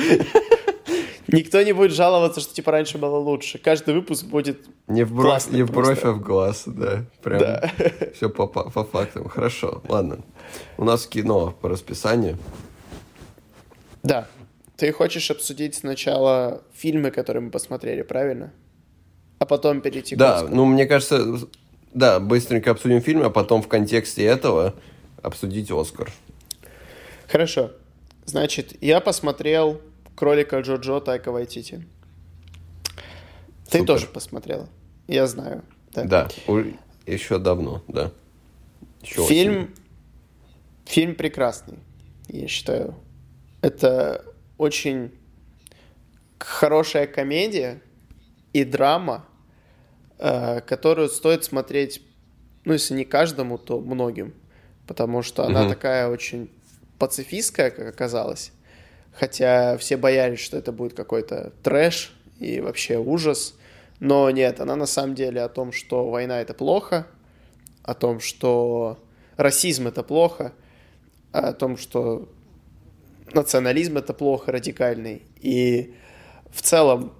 [1.34, 3.58] Никто не будет жаловаться, что типа раньше было лучше.
[3.58, 4.66] Каждый выпуск будет...
[4.88, 6.08] не в бровь, Классно не в бровь, просто.
[6.08, 7.04] а в глаз, да.
[7.22, 7.70] Прям Да.
[8.14, 9.28] все по, по, по фактам.
[9.28, 10.18] Хорошо, ладно.
[10.76, 12.38] У нас кино по расписанию.
[14.02, 14.28] Да.
[14.76, 18.52] Ты хочешь обсудить сначала фильмы, которые мы посмотрели, правильно?
[19.38, 21.38] А потом перейти к Да, ну, мне кажется,
[21.92, 24.74] да, быстренько обсудим фильм, а потом в контексте этого
[25.22, 26.10] обсудить Оскар.
[27.28, 27.70] Хорошо.
[28.26, 29.80] Значит, я посмотрел
[30.16, 31.86] «Кролика Джо-Джо» Тайка Вайтити.
[33.70, 33.86] Ты Супер.
[33.86, 34.68] тоже посмотрела.
[35.08, 35.64] Я знаю.
[35.92, 36.04] Да.
[36.04, 36.28] Да,
[37.06, 38.12] еще давно, да.
[39.02, 39.52] Еще Фильм...
[39.52, 39.70] осенью.
[40.86, 41.78] Фильм прекрасный,
[42.28, 42.94] я считаю.
[43.62, 44.24] Это
[44.58, 45.12] очень
[46.38, 47.80] хорошая комедия
[48.52, 49.24] и драма,
[50.18, 52.02] э, которую стоит смотреть,
[52.64, 54.34] ну, если не каждому, то многим.
[54.86, 55.68] Потому что она mm-hmm.
[55.70, 56.50] такая очень
[56.98, 58.52] пацифистская, как оказалось.
[59.14, 63.54] Хотя все боялись, что это будет какой-то трэш и вообще ужас.
[64.00, 67.06] Но нет, она на самом деле о том, что война это плохо,
[67.82, 68.98] о том, что
[69.36, 70.52] расизм это плохо,
[71.32, 72.28] о том, что
[73.32, 75.22] национализм это плохо, радикальный.
[75.40, 75.94] И
[76.50, 77.12] в целом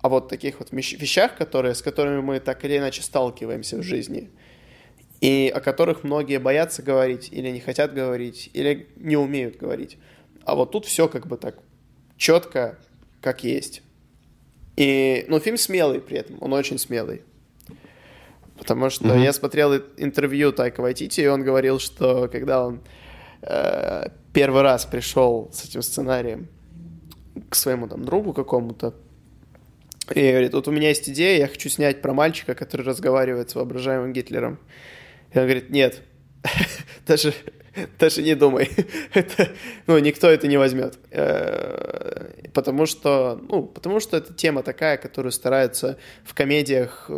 [0.00, 4.30] о вот таких вот вещах, которые, с которыми мы так или иначе сталкиваемся в жизни,
[5.20, 9.98] и о которых многие боятся говорить, или не хотят говорить, или не умеют говорить.
[10.44, 11.56] А вот тут все как бы так
[12.16, 12.78] четко,
[13.20, 13.82] как есть.
[14.76, 17.22] И, ну, фильм смелый при этом, он очень смелый.
[18.56, 19.22] Потому что mm-hmm.
[19.22, 22.80] я смотрел интервью Тайка Вайтити, и он говорил, что когда он
[23.42, 26.48] э, первый раз пришел с этим сценарием
[27.48, 28.94] к своему там другу какому-то,
[30.14, 33.54] и говорит, вот у меня есть идея, я хочу снять про мальчика, который разговаривает с
[33.54, 34.58] воображаемым Гитлером.
[35.32, 36.02] И он говорит, нет,
[37.06, 37.32] даже,
[37.98, 38.70] даже не думай,
[39.14, 39.50] это,
[39.86, 45.32] ну, никто это не возьмет, э, потому что, ну, потому что это тема такая, которую
[45.32, 47.10] стараются в комедиях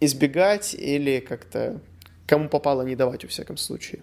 [0.00, 1.80] избегать или как-то
[2.26, 4.00] кому попало не давать, во всяком случае.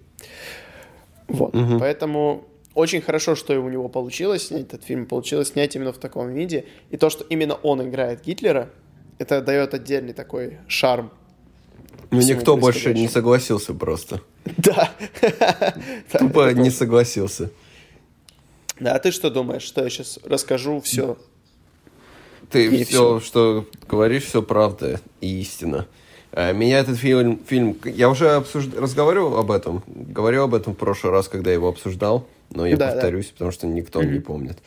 [1.28, 1.80] Вот, угу.
[1.80, 6.34] поэтому очень хорошо, что у него получилось снять этот фильм, получилось снять именно в таком
[6.34, 8.70] виде, и то, что именно он играет Гитлера,
[9.18, 11.12] это дает отдельный такой шарм
[12.12, 14.22] ну, никто больше не согласился просто.
[14.58, 14.92] Да.
[16.12, 17.52] Тупо не согласился.
[18.80, 21.18] Да, а ты что думаешь, что я сейчас расскажу все?
[22.50, 25.88] Ты все, что говоришь, все правда и истина.
[26.32, 28.74] А, меня этот фильм, фильм я уже обсужд...
[28.76, 32.92] разговаривал об этом, говорил об этом в прошлый раз, когда его обсуждал, но я да,
[32.92, 33.32] повторюсь, да.
[33.34, 34.12] потому что никто mm-hmm.
[34.12, 34.58] не помнит.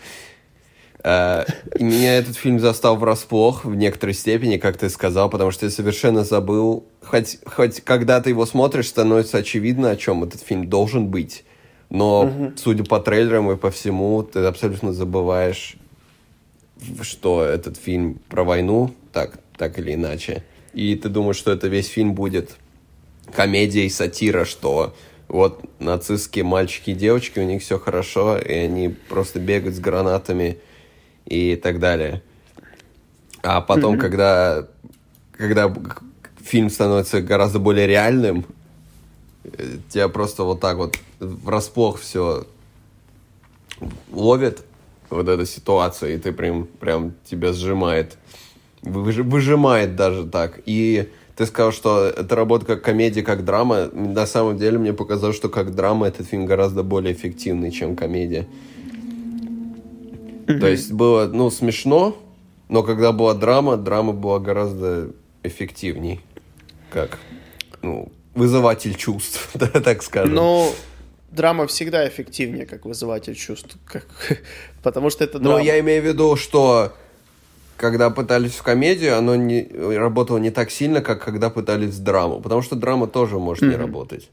[1.05, 1.45] Э,
[1.79, 5.71] и меня этот фильм застал врасплох в некоторой степени, как ты сказал, потому что я
[5.71, 6.87] совершенно забыл.
[7.03, 11.45] Хоть, хоть когда ты его смотришь, становится очевидно, о чем этот фильм должен быть.
[11.91, 12.53] Но, угу.
[12.57, 15.77] судя по трейлерам и по всему, ты абсолютно забываешь,
[17.03, 20.43] что этот фильм про войну, так, так или иначе.
[20.73, 22.57] И ты думаешь, что это весь фильм будет
[23.35, 24.95] комедией, сатира, что
[25.29, 30.59] вот нацистские мальчики и девочки, у них все хорошо, и они просто бегают с гранатами
[31.27, 32.23] и так далее.
[33.43, 34.01] А потом, mm-hmm.
[34.01, 34.69] когда,
[35.33, 35.75] когда
[36.43, 38.45] фильм становится гораздо более реальным,
[39.45, 42.47] э, тебя просто вот так вот врасплох все
[44.11, 44.63] ловит,
[45.11, 48.17] вот эта ситуация, и ты прям, прям тебя сжимает,
[48.83, 50.61] выжимает даже так.
[50.67, 53.89] И ты сказал, что это работа как комедия, как драма.
[53.93, 58.47] На самом деле мне показалось, что как драма этот фильм гораздо более эффективный, чем комедия.
[60.47, 60.59] Mm-hmm.
[60.59, 62.17] То есть было, ну, смешно,
[62.69, 65.11] но когда была драма, драма была гораздо
[65.43, 66.21] эффективней.
[66.91, 67.19] Как,
[67.83, 70.35] ну, вызыватель чувств, да, так скажем.
[70.35, 70.73] Ну,
[71.31, 73.77] драма всегда эффективнее, как вызыватель чувств.
[73.85, 74.07] Как...
[74.83, 75.59] Потому что это драма.
[75.59, 76.93] Но я имею в виду, что
[77.77, 82.41] когда пытались в комедию, оно не, работало не так сильно, как когда пытались в драму.
[82.41, 83.69] Потому что драма тоже может mm-hmm.
[83.71, 84.31] не работать.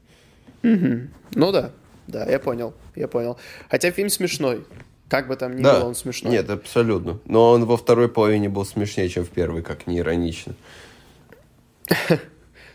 [0.62, 1.08] Mm-hmm.
[1.34, 1.72] Ну да,
[2.06, 3.38] да, я понял, я понял.
[3.68, 4.64] Хотя фильм смешной.
[5.10, 5.80] Как бы там ни да.
[5.80, 6.30] было, он смешной.
[6.30, 7.18] Нет, абсолютно.
[7.24, 10.54] Но он во второй половине был смешнее, чем в первой, как не иронично.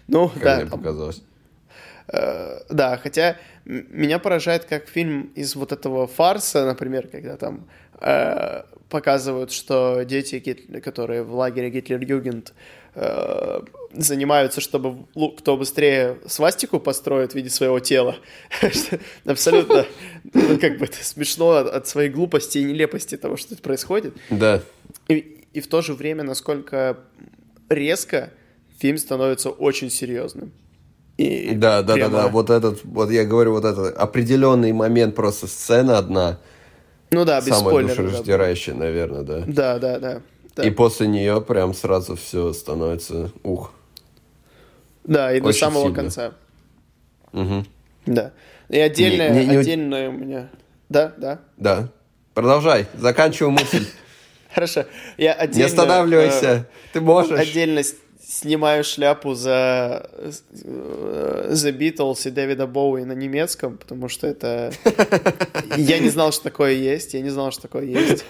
[0.07, 0.57] Ну, да.
[0.57, 1.23] мне показалось.
[2.07, 7.67] Э, да, хотя меня поражает, как фильм из вот этого фарса, например, когда там
[7.99, 10.39] э, показывают, что дети,
[10.83, 12.53] которые в лагере Гитлер-Югент
[12.93, 13.61] э,
[13.93, 15.05] занимаются, чтобы
[15.37, 18.17] кто быстрее свастику построит в виде своего тела.
[19.25, 19.85] Абсолютно,
[20.33, 24.13] ну, как бы смешно от своей глупости и нелепости того, что происходит.
[24.29, 24.61] Да.
[25.07, 26.97] И в то же время, насколько
[27.69, 28.31] резко
[28.77, 30.51] фильм становится очень серьезным.
[31.17, 32.11] И да, да, прямо...
[32.11, 36.39] да, да, вот этот, вот я говорю, вот этот определенный момент, просто сцена одна.
[37.11, 38.79] Ну да, без Самая душераздирающая, да.
[38.79, 39.43] наверное, да.
[39.47, 40.21] Да, да, да.
[40.55, 40.63] Да.
[40.63, 43.73] И после нее прям сразу все становится ух.
[45.03, 45.95] Да, и Очень до самого сильно.
[45.95, 46.33] конца.
[47.33, 47.65] Угу.
[48.05, 48.31] Да.
[48.69, 49.55] И отдельное, не, не, не...
[49.57, 50.49] отдельное у меня.
[50.89, 51.39] Да, да.
[51.57, 51.89] Да.
[52.33, 53.85] Продолжай, заканчивай мысль.
[54.53, 54.85] Хорошо.
[55.17, 57.37] Я отдельно, не останавливайся, э, ты можешь.
[57.37, 57.81] Отдельно
[58.27, 64.71] снимаю шляпу за The Beatles и Дэвида Боуи на немецком, потому что это...
[65.77, 68.25] Я не знал, что такое есть, я не знал, что такое есть.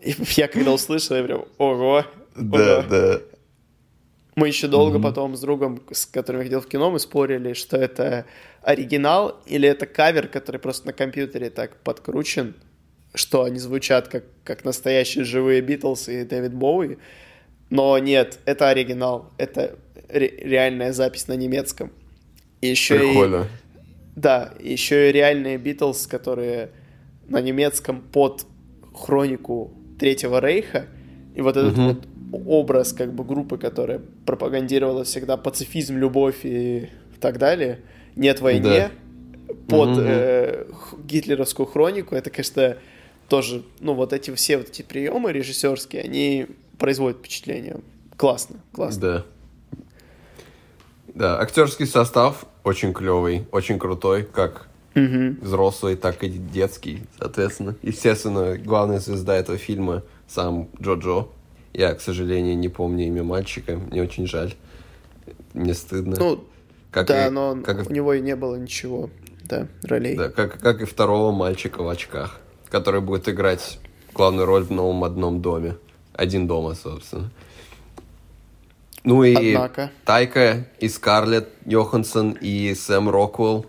[0.00, 3.20] И я когда услышал, я прям, ого, Да, да.
[4.36, 5.02] Мы еще долго mm-hmm.
[5.02, 8.26] потом с другом, с которым я ходил в кино, мы спорили, что это
[8.62, 12.54] оригинал или это кавер, который просто на компьютере так подкручен,
[13.14, 16.98] что они звучат как, как настоящие живые Битлз и Дэвид Боуи.
[17.74, 19.76] Но нет, это оригинал, это
[20.08, 21.90] ре- реальная запись на немецком.
[22.60, 23.48] И еще Прикольно.
[24.14, 26.70] И, да, еще и реальные Битлз, которые
[27.26, 28.46] на немецком под
[28.94, 30.86] хронику Третьего Рейха.
[31.34, 31.82] И вот этот угу.
[31.82, 32.06] вот
[32.46, 37.80] образ как бы группы, которая пропагандировала всегда пацифизм, любовь и так далее,
[38.14, 38.90] нет войне,
[39.48, 39.54] да.
[39.68, 40.00] под угу.
[40.00, 40.66] э,
[41.08, 42.76] гитлеровскую хронику, это, конечно,
[43.28, 46.46] тоже, ну, вот эти все вот эти приемы режиссерские, они
[46.78, 47.80] производят впечатление.
[48.16, 49.00] Классно, классно.
[49.00, 49.24] Да.
[51.14, 55.36] Да, актерский состав очень клевый, очень крутой, как угу.
[55.40, 57.76] взрослый, так и детский, соответственно.
[57.82, 61.28] Естественно, главная звезда этого фильма сам Джо-Джо.
[61.72, 64.54] Я, к сожалению, не помню имя мальчика, мне очень жаль.
[65.52, 66.16] Мне стыдно.
[66.18, 66.44] Ну,
[66.90, 67.88] как да, и, но как...
[67.88, 69.10] у него и не было ничего,
[69.44, 70.16] да, ролей.
[70.16, 73.78] Да, как, как и второго мальчика в очках, который будет играть
[74.14, 75.76] главную роль в новом одном доме.
[76.14, 77.30] Один дома, собственно.
[79.04, 79.90] Ну и Однако.
[80.04, 83.66] Тайка, и Скарлетт Йоханссон, и Сэм Роквелл.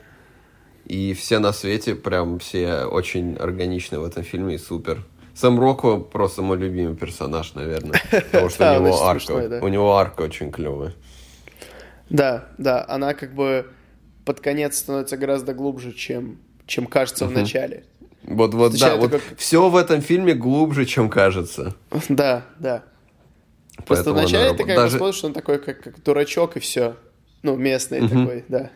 [0.85, 5.03] И все на свете, прям все очень органичны в этом фильме и супер.
[5.33, 8.01] Сэм Рокко просто мой любимый персонаж, наверное.
[8.31, 9.59] Потому что у него арка.
[9.61, 10.93] У него арка очень клевая.
[12.09, 13.65] Да, да, она как бы
[14.23, 17.83] под конец становится гораздо глубже, чем, чем кажется в начале.
[18.27, 21.75] Вот, вот, да, вот все в этом фильме глубже, чем кажется.
[22.09, 22.83] Да, да.
[23.85, 26.95] Просто вначале ты как бы смотришь, он такой, как, как дурачок и все.
[27.43, 28.71] Ну, местный такой, да.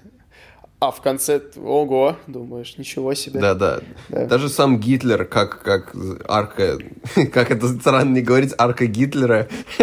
[0.80, 3.42] А в конце, ого, думаешь, ничего себе.
[3.42, 3.82] Да, да.
[4.08, 4.26] да.
[4.28, 5.94] Даже сам Гитлер, как, как
[6.26, 6.78] арка,
[7.34, 9.50] как это странно не говорить, арка Гитлера,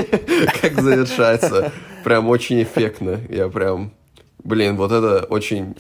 [0.63, 1.73] как завершается.
[2.03, 3.21] Прям очень эффектно.
[3.29, 3.93] Я прям,
[4.43, 5.75] блин, вот это очень...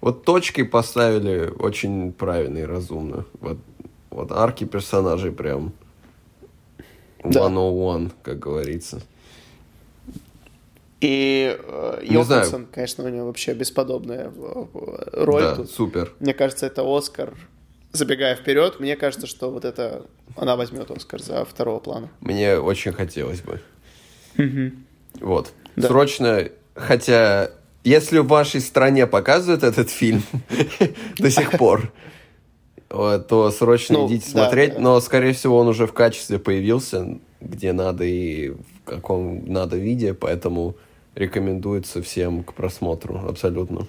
[0.00, 3.26] Вот точки поставили очень правильно и разумно.
[3.40, 3.58] Вот,
[4.10, 5.72] вот арки персонажей прям
[7.24, 7.48] да.
[7.48, 9.02] 101, как говорится.
[11.00, 14.64] И э, Йоханссон, конечно, у него вообще бесподобная э,
[15.12, 15.70] роль да, тут.
[15.70, 16.12] супер.
[16.20, 17.34] Мне кажется, это Оскар.
[17.92, 22.10] Забегая вперед, мне кажется, что вот это она возьмет Оскар за второго плана.
[22.20, 23.60] Мне очень хотелось бы.
[25.20, 25.52] Вот.
[25.76, 25.88] Да.
[25.88, 27.50] Срочно, хотя,
[27.84, 30.22] если в вашей стране показывают этот фильм
[31.18, 31.92] до сих пор,
[32.88, 34.78] то срочно ну, идите смотреть.
[34.78, 40.12] Но, скорее всего, он уже в качестве появился, где надо и в каком надо виде,
[40.14, 40.76] поэтому
[41.14, 43.86] рекомендуется всем к просмотру, абсолютно.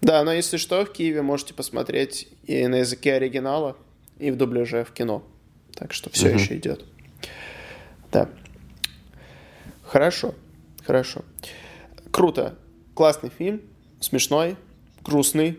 [0.00, 3.76] Да, но если что, в Киеве можете посмотреть и на языке оригинала,
[4.18, 5.22] и в дубляже в кино.
[5.74, 6.38] Так что все угу.
[6.38, 6.84] еще идет.
[8.12, 8.28] Да.
[9.82, 10.34] Хорошо,
[10.84, 11.24] хорошо.
[12.10, 12.56] Круто.
[12.94, 13.60] Классный фильм,
[14.00, 14.56] смешной,
[15.04, 15.58] грустный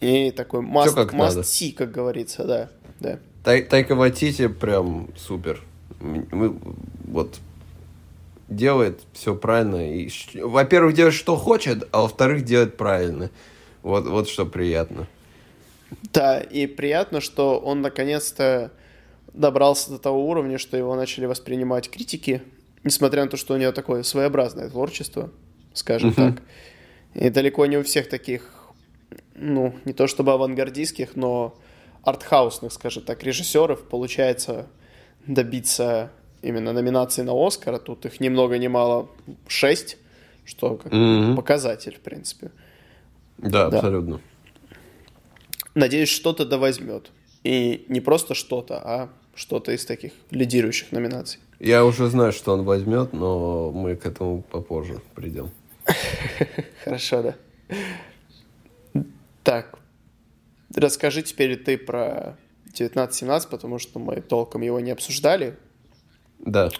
[0.00, 2.70] и такой must, как must see, как говорится, да.
[3.00, 3.18] да.
[3.44, 5.62] Тай, Тайка Ватити прям супер.
[6.00, 6.56] Мы,
[7.04, 7.38] вот
[8.48, 9.94] делает все правильно.
[9.94, 13.30] И, во-первых, делает, что хочет, а во-вторых, делает правильно.
[13.82, 15.06] Вот, вот что приятно.
[16.12, 18.72] Да, и приятно, что он наконец-то
[19.32, 22.42] добрался до того уровня, что его начали воспринимать критики,
[22.84, 25.30] несмотря на то, что у него такое своеобразное творчество,
[25.76, 26.34] скажем uh-huh.
[26.34, 26.42] так.
[27.14, 28.50] И далеко не у всех таких,
[29.34, 31.56] ну, не то чтобы авангардистских, но
[32.02, 34.66] артхаусных, скажем так, режиссеров получается
[35.26, 36.10] добиться
[36.42, 39.08] именно номинации на Оскар, тут их ни много ни мало
[39.48, 39.96] шесть,
[40.44, 41.34] что как mm-hmm.
[41.34, 42.50] показатель, в принципе.
[43.38, 44.20] Да, да, абсолютно.
[45.74, 47.10] Надеюсь, что-то да возьмет.
[47.44, 51.40] И не просто что-то, а что-то из таких лидирующих номинаций.
[51.58, 55.50] Я уже знаю, что он возьмет, но мы к этому попозже придем.
[56.84, 59.02] Хорошо, да.
[59.42, 59.78] Так,
[60.74, 62.36] расскажи теперь ты про
[62.74, 65.56] 1917, потому что мы толком его не обсуждали.
[66.38, 66.70] Да.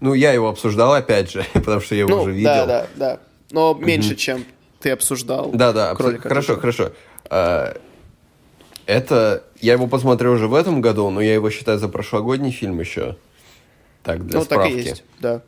[0.00, 2.50] Ну, я его обсуждал, опять же, потому что я его ну, уже видел.
[2.50, 3.20] Да, да, да.
[3.50, 4.44] Но меньше, чем
[4.80, 5.50] ты обсуждал.
[5.52, 6.92] Да, да, хорошо, хорошо.
[7.28, 7.76] А,
[8.86, 9.44] это...
[9.60, 13.16] Я его посмотрел уже в этом году, но я его считаю за прошлогодний фильм еще.
[14.04, 14.70] Так, для ну, справки.
[14.70, 15.42] так и есть, да.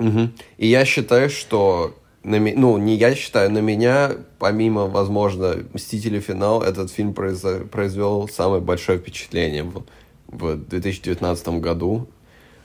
[0.00, 0.30] Угу.
[0.58, 1.94] И я считаю, что...
[2.22, 6.20] На, ну, не я считаю, на меня, помимо, возможно, «Мстители.
[6.20, 9.84] Финал», этот фильм произвел самое большое впечатление в,
[10.26, 12.08] в 2019 году.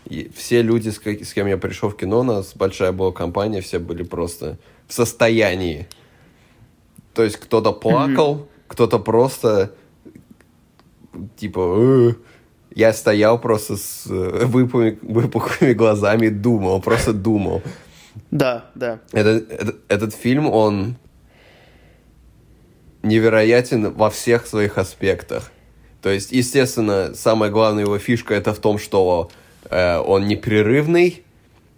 [0.10, 3.62] И все люди, с, с кем я пришел в кино, у нас большая была компания,
[3.62, 5.88] все были просто в состоянии.
[7.14, 8.48] То есть кто-то плакал, mm-hmm.
[8.68, 9.72] кто-то просто
[11.38, 12.14] типа э,
[12.76, 17.64] я стоял просто с э, выпуклыми, выпуклыми глазами, думал, просто думал.
[18.32, 19.00] Да, да.
[19.14, 20.98] Этот, этот, этот фильм, он
[23.02, 25.52] невероятен во всех своих аспектах.
[26.02, 29.32] То есть, естественно, самая главная его фишка это в том, что
[29.70, 31.24] э, он непрерывный,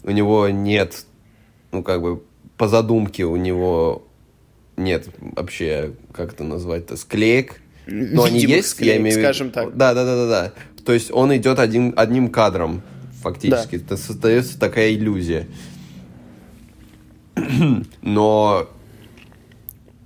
[0.04, 1.06] у него нет,
[1.72, 2.24] ну как бы
[2.58, 4.08] по задумке у него
[4.78, 7.62] нет вообще, как это назвать-то, склеек.
[7.86, 9.28] Но они есть, склеек, я имею в виду.
[9.28, 9.78] скажем так.
[9.78, 10.54] Да, да, да, да, да.
[10.88, 12.82] То есть он идет один, одним кадром,
[13.22, 13.76] фактически.
[13.76, 15.46] Это создается такая иллюзия.
[18.02, 18.70] Но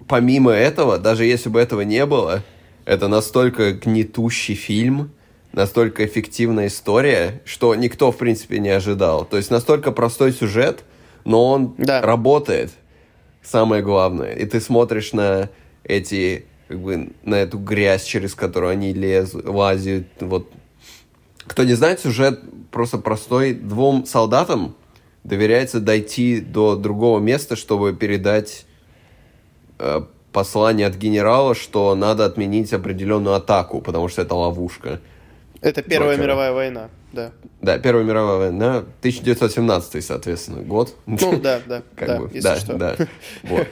[0.08, 2.44] помимо этого, даже если бы этого не было,
[2.86, 5.12] это настолько гнетущий фильм,
[5.54, 9.24] настолько эффективная история, что никто, в принципе, не ожидал.
[9.26, 10.84] То есть настолько простой сюжет,
[11.26, 12.02] но он Да.
[12.02, 12.72] работает.
[13.44, 14.34] Самое главное.
[14.34, 15.50] И ты смотришь на
[15.84, 20.08] эти, как бы, на эту грязь, через которую они лезут, лазят.
[20.22, 20.52] Вот.
[21.48, 23.54] Кто не знает, сюжет просто простой.
[23.54, 24.76] Двум солдатам
[25.24, 28.66] доверяется дойти до другого места, чтобы передать
[29.80, 30.02] э,
[30.32, 35.00] послание от генерала, что надо отменить определенную атаку, потому что это ловушка.
[35.62, 36.24] Это Первая Джокера.
[36.24, 37.32] мировая война, да.
[37.62, 40.96] Да, Первая мировая война, 1917, соответственно, год.
[41.06, 42.74] Ну, да, да, Как да, бы, если да, что.
[42.78, 42.96] да.
[43.44, 43.68] Вот.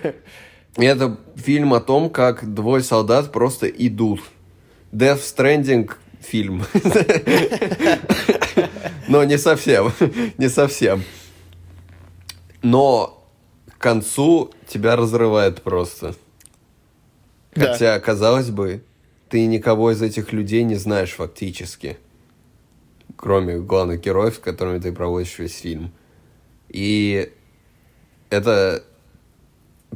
[0.77, 4.21] И это фильм о том, как двое солдат просто идут.
[4.91, 5.89] Death Stranding
[6.30, 6.63] фильм.
[9.08, 9.92] Но не совсем,
[10.38, 11.04] не совсем.
[12.62, 13.28] Но
[13.68, 16.15] к концу тебя разрывает просто.
[17.56, 17.72] Да.
[17.72, 18.84] Хотя, казалось бы,
[19.30, 21.98] ты никого из этих людей не знаешь фактически.
[23.15, 25.92] Кроме главных героев, с которыми ты проводишь весь фильм.
[26.70, 27.32] И
[28.30, 28.84] это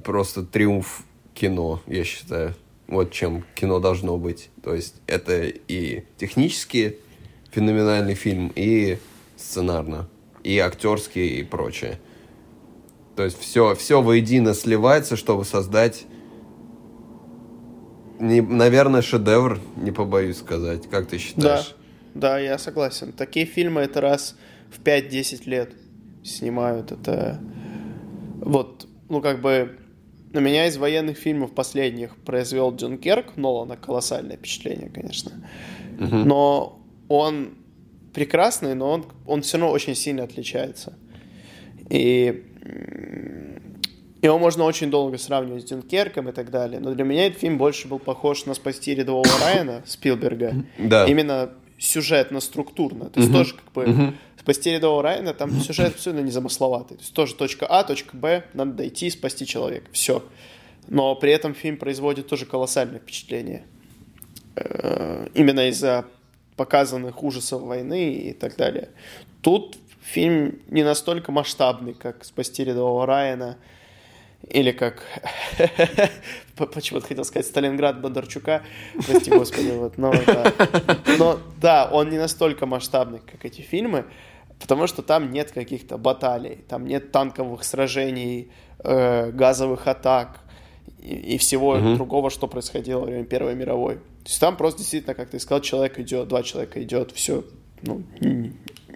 [0.04, 2.56] просто триумф кино, я считаю.
[2.88, 4.50] Вот чем кино должно быть.
[4.62, 6.98] То есть это и технически
[7.52, 8.98] феноменальный фильм, и
[9.38, 10.10] сценарно,
[10.44, 12.00] и актерский, и прочее.
[13.16, 16.06] То есть все, все воедино сливается, чтобы создать,
[18.20, 20.90] не, наверное, шедевр, не побоюсь сказать.
[20.90, 21.76] Как ты Да, считаешь?
[22.14, 23.12] да, я согласен.
[23.12, 24.36] Такие фильмы это раз
[24.72, 25.74] в 5-10 лет
[26.24, 26.92] снимают.
[26.92, 27.40] Это
[28.40, 29.78] вот, ну как бы
[30.34, 35.32] на меня из военных фильмов последних произвел Дюнкерк Нолана колоссальное впечатление, конечно.
[35.98, 37.56] Но он
[38.14, 40.94] прекрасный, но он, он все равно очень сильно отличается.
[41.90, 42.44] И
[44.22, 46.80] его можно очень долго сравнивать с Дюнкерком и так далее.
[46.80, 50.64] Но для меня этот фильм больше был похож на «Спасти рядового Райана» Спилберга.
[50.78, 51.06] Да.
[51.06, 51.52] Именно
[51.84, 53.10] сюжетно-структурно.
[53.10, 56.98] То есть тоже как бы «Спасти рядового Райана» там сюжет абсолютно незамысловатый.
[56.98, 59.88] То есть тоже точка А, точка Б, надо дойти, спасти человека.
[59.92, 60.24] Все.
[60.88, 63.66] Но при этом фильм производит тоже колоссальное впечатление.
[64.56, 66.06] Э, Именно из-за
[66.56, 68.90] показанных ужасов войны и так далее.
[69.42, 73.58] Тут фильм не настолько масштабный, как «Спасти рядового Райана»,
[74.50, 75.04] или как...
[76.56, 78.64] Почему-то хотел сказать Сталинград Бондарчука.
[79.06, 79.98] Прости господи, вот.
[79.98, 80.54] Но, да.
[81.18, 84.06] но да, он не настолько масштабный, как эти фильмы,
[84.60, 90.42] потому что там нет каких-то баталий, там нет танковых сражений, э, газовых атак
[91.00, 93.96] и, и всего другого, что происходило во время Первой мировой.
[93.96, 97.44] То есть там просто действительно, как ты сказал, человек идет, два человека идет, все,
[97.82, 98.04] ну,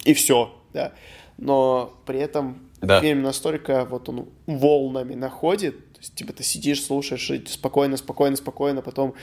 [0.05, 0.93] и все, да.
[1.37, 3.01] Но при этом Да.
[3.01, 8.35] фильм настолько вот он волнами находит, то есть типа ты сидишь, слушаешь, и спокойно, спокойно,
[8.35, 9.15] спокойно, потом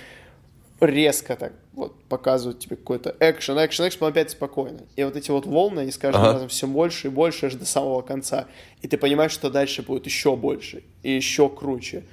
[0.81, 4.81] резко так вот показывают тебе какой-то экшен, экшен, экшен, потом опять спокойно.
[4.97, 6.33] И вот эти вот волны, они с каждым Ага.
[6.35, 8.47] разом все больше и больше аж до самого конца.
[8.83, 12.05] И ты понимаешь, что дальше будет еще больше и еще круче.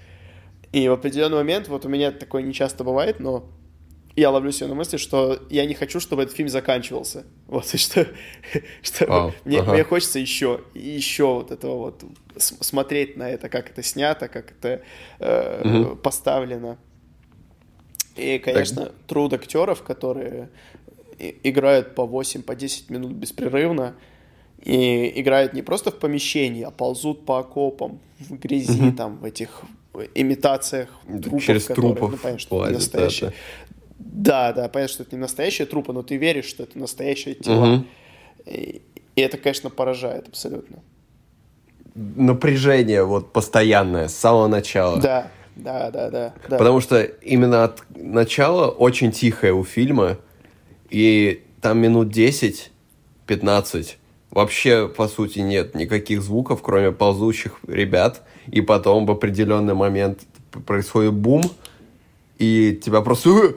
[0.71, 3.45] И в определенный момент, вот у меня такое не часто бывает, но
[4.15, 7.25] я ловлю себя на мысли, что я не хочу, чтобы этот фильм заканчивался.
[7.47, 8.07] Вот, и что,
[8.81, 9.73] что Вау, мне, ага.
[9.73, 12.03] мне хочется еще, еще вот этого вот
[12.37, 14.81] смотреть на это, как это снято, как это
[15.19, 16.77] э, поставлено.
[18.15, 20.49] И, конечно, труд актеров, которые
[21.43, 23.95] играют по 8, по 10 минут беспрерывно,
[24.63, 29.61] и играют не просто в помещении, а ползут по окопам, в грязи, там, в этих
[30.15, 30.89] имитациях
[31.21, 33.29] трупов, Через которые, трупов ну, понятно, что лазят, настоящие.
[33.29, 37.35] да, Да, да, понятно, что это не настоящие трупы, но ты веришь, что это настоящие
[37.35, 37.65] тела.
[37.65, 37.87] Мгм.
[38.45, 38.81] И,
[39.15, 40.79] и это, конечно, поражает абсолютно.
[41.93, 44.99] Напряжение вот постоянное с самого начала.
[44.99, 46.33] Да, да, да, да.
[46.49, 46.57] да.
[46.57, 50.17] Потому что именно от начала очень тихое у фильма,
[50.89, 53.95] и там минут 10-15
[54.31, 60.21] вообще, по сути, нет никаких звуков, кроме ползущих ребят, и потом в определенный момент
[60.65, 61.43] происходит бум,
[62.39, 63.55] и тебя просто...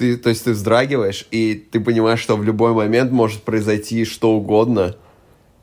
[0.00, 4.32] Ты, то есть ты вздрагиваешь, и ты понимаешь, что в любой момент может произойти что
[4.32, 4.96] угодно,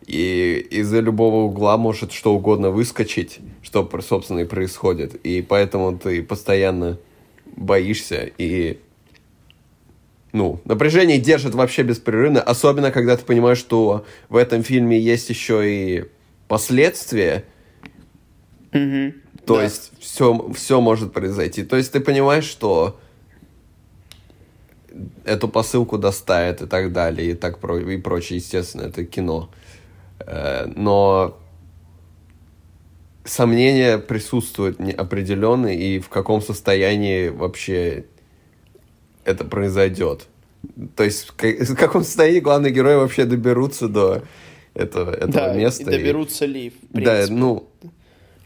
[0.06, 5.16] И из-за любого угла может что угодно выскочить, что, собственно, и происходит.
[5.26, 7.00] И поэтому ты постоянно
[7.56, 8.78] боишься и
[10.34, 15.64] ну, напряжение держит вообще беспрерывно, особенно когда ты понимаешь, что в этом фильме есть еще
[15.68, 16.06] и
[16.48, 17.44] последствия.
[18.72, 19.16] Мгм.
[19.48, 19.64] То Да.
[19.64, 21.64] есть все, все может произойти.
[21.64, 23.00] То есть ты понимаешь, что
[25.26, 29.50] эту посылку доставят и так далее, и так про, и прочее, естественно, это кино.
[30.20, 31.38] Э, Но
[33.24, 38.06] сомнения присутствуют определенные, и в каком состоянии вообще
[39.26, 40.28] это произойдет.
[40.96, 44.24] То есть в ка- в каком состоянии главные герои вообще доберутся до
[44.74, 45.84] этого, этого Да, места.
[45.84, 47.34] и и- доберутся ли, в да, принципе.
[47.34, 47.68] ну,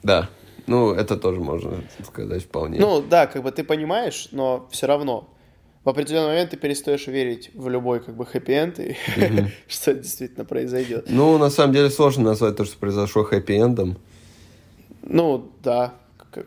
[0.03, 0.29] да.
[0.67, 2.79] Ну, это тоже можно сказать вполне.
[2.79, 5.27] Ну, да, как бы ты понимаешь, но все равно
[5.83, 8.95] в определенный момент ты перестаешь верить в любой как бы хэппи-энд, и
[9.67, 11.05] что действительно произойдет.
[11.09, 13.97] Ну, на самом деле сложно назвать то, что произошло хэппи-эндом.
[15.01, 15.95] Ну, да.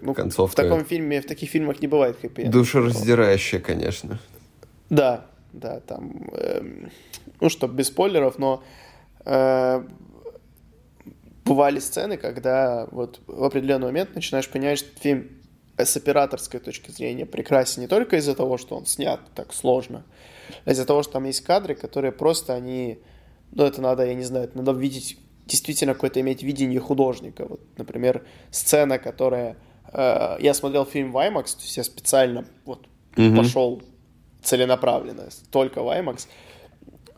[0.00, 0.52] Ну, Концовка.
[0.52, 2.50] В таком фильме, в таких фильмах не бывает хэппи-энд.
[2.50, 4.18] Душераздирающее, конечно.
[4.88, 6.90] Да, да, там, эм,
[7.40, 8.62] ну что, без спойлеров, но
[9.24, 9.84] э,
[11.44, 15.28] бывали сцены, когда вот в определенный момент начинаешь понимать, что фильм
[15.76, 20.04] с операторской точки зрения прекрасен не только из-за того, что он снят так сложно,
[20.64, 22.98] а из-за того, что там есть кадры, которые просто они,
[23.52, 27.46] ну это надо, я не знаю, это надо видеть, действительно какое-то иметь видение художника.
[27.46, 29.56] Вот, например, сцена, которая...
[29.92, 33.36] э, я смотрел фильм в IMAX, то есть я специально вот Мгм.
[33.36, 33.82] пошел
[34.42, 36.26] целенаправленно, только в IMAX.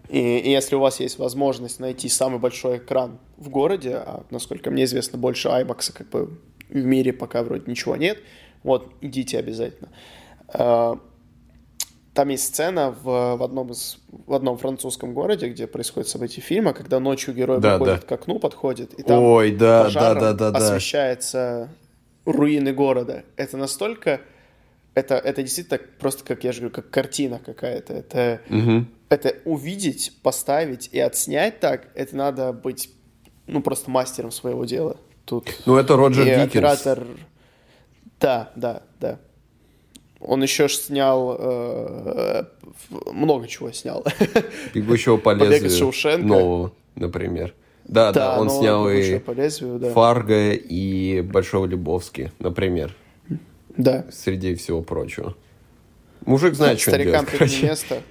[0.08, 4.70] И, и если у вас есть возможность найти самый большой экран в городе, а насколько
[4.70, 6.38] мне известно, больше IMAX как бы
[6.68, 8.18] в мире пока вроде ничего нет,
[8.66, 9.88] вот, идите обязательно.
[10.48, 10.98] А,
[12.14, 16.72] Там есть сцена в, в, одном из, в одном французском городе, где происходит событие фильма,
[16.72, 18.06] когда ночью герой Да, выходит да.
[18.06, 20.58] к окну, подходит, и там Ой, да, да, пожаром да, да, да.
[20.58, 21.68] освещается
[22.24, 23.24] руины города.
[23.36, 24.20] Это настолько...
[24.94, 27.92] Это, это действительно просто, как я же говорю, как картина какая-то.
[27.92, 28.88] Это, Мгм.
[29.10, 32.88] это увидеть, поставить и отснять так, это надо быть,
[33.46, 34.96] ну, просто мастером своего дела.
[35.26, 36.46] Тут Ну, это Роджер и Диккенс.
[36.50, 37.06] оператор...
[38.20, 39.18] Да, да, да.
[40.20, 41.36] Он еще ж снял...
[41.38, 42.44] э,
[43.12, 44.04] много чего снял.
[44.74, 46.26] Бегущего по Побег из лезвию Шоушенка.
[46.26, 47.54] нового, например.
[47.84, 49.90] Да, да, он но снял «Бегущего и лезвию», да.
[49.92, 52.96] Фарго и Большого Любовски, например,
[53.76, 54.06] Да.
[54.10, 55.36] среди всего прочего.
[56.24, 57.56] Мужик знает, что он Старикам короче.
[57.62, 58.02] не место.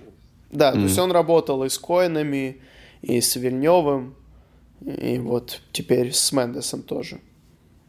[0.52, 2.62] Да, то есть он работал и с Коинами,
[3.02, 4.16] и с Вильневым,
[4.86, 7.20] и вот теперь с Мендесом тоже.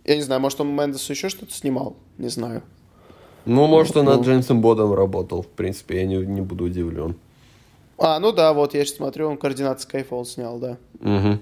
[0.07, 1.96] Я не знаю, может, он Мендесу еще что-то снимал?
[2.16, 2.62] Не знаю.
[3.44, 4.12] Ну, может, он Ну.
[4.16, 5.42] над Джеймсом Бодом работал.
[5.42, 7.16] В принципе, я не, не буду удивлен.
[7.98, 10.76] А, ну да, вот я сейчас смотрю, он координат Skyfall снял, да.
[11.00, 11.40] Мгм.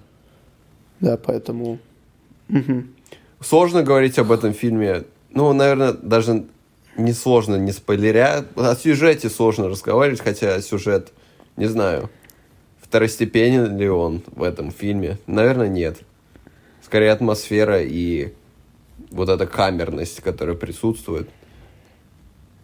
[1.00, 1.78] Да, поэтому...
[2.48, 2.94] Мгм.
[3.40, 5.04] Сложно говорить об этом фильме.
[5.30, 6.46] Ну, наверное, даже
[6.96, 8.44] не сложно, не спойлеря.
[8.56, 11.12] О сюжете сложно разговаривать, хотя сюжет,
[11.56, 12.08] не знаю,
[12.80, 15.18] второстепенен ли он в этом фильме.
[15.26, 15.98] Наверное, нет.
[16.82, 18.32] Скорее, атмосфера и
[19.10, 21.28] вот эта камерность, которая присутствует,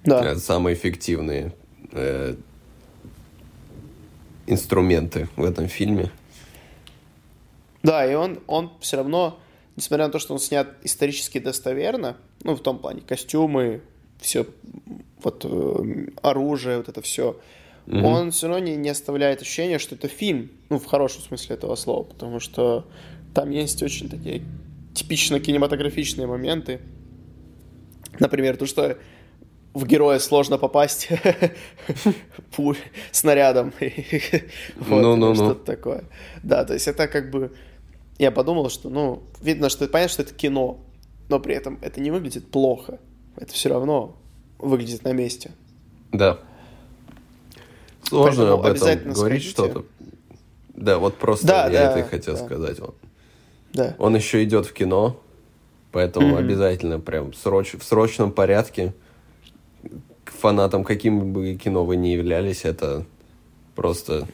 [0.05, 0.25] Да.
[0.25, 1.53] это самые эффективные
[1.93, 2.35] э,
[4.47, 6.11] инструменты в этом фильме.
[7.83, 9.39] Да, и он, он все равно,
[9.77, 13.81] несмотря на то, что он снят исторически достоверно, ну, в том плане, костюмы,
[14.19, 14.47] все,
[15.23, 17.41] вот, э, оружие, вот это все,
[17.87, 21.75] он все равно не, не оставляет ощущения, что это фильм, ну, в хорошем смысле этого
[21.75, 22.87] слова, потому что
[23.35, 24.43] там есть очень такие
[24.95, 26.81] типично кинематографичные моменты.
[28.19, 28.99] Например, то, что
[29.73, 31.09] в героя сложно попасть
[32.57, 32.77] пуль,
[33.13, 33.73] снарядом.
[34.77, 35.35] Вот, Ну-ну-ну.
[35.35, 36.05] Что-то такое.
[36.43, 37.53] Да, то есть это как бы...
[38.19, 40.81] Я подумал, что, ну, видно, что понятно, что это кино,
[41.29, 42.99] но при этом это не выглядит плохо.
[43.37, 44.17] Это все равно
[44.59, 45.53] выглядит на месте.
[46.13, 46.39] Да.
[48.03, 49.85] Сложно Поэтому об этом говорить что-то.
[50.75, 52.45] Да, вот просто Да, я да, это и хотел да.
[52.45, 52.79] сказать.
[53.73, 53.95] Да.
[53.99, 55.21] он еще идет в кино,
[55.93, 56.37] поэтому Мгм.
[56.39, 58.93] обязательно прям сроч- в срочном порядке
[60.25, 63.05] к фанатам, каким бы кино вы ни являлись, это
[63.75, 64.27] просто...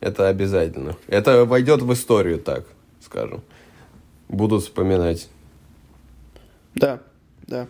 [0.00, 0.96] Это обязательно.
[1.08, 2.66] Это войдет в историю, так
[3.00, 3.42] скажем.
[4.28, 5.28] Будут вспоминать.
[6.74, 7.00] Да,
[7.46, 7.66] да.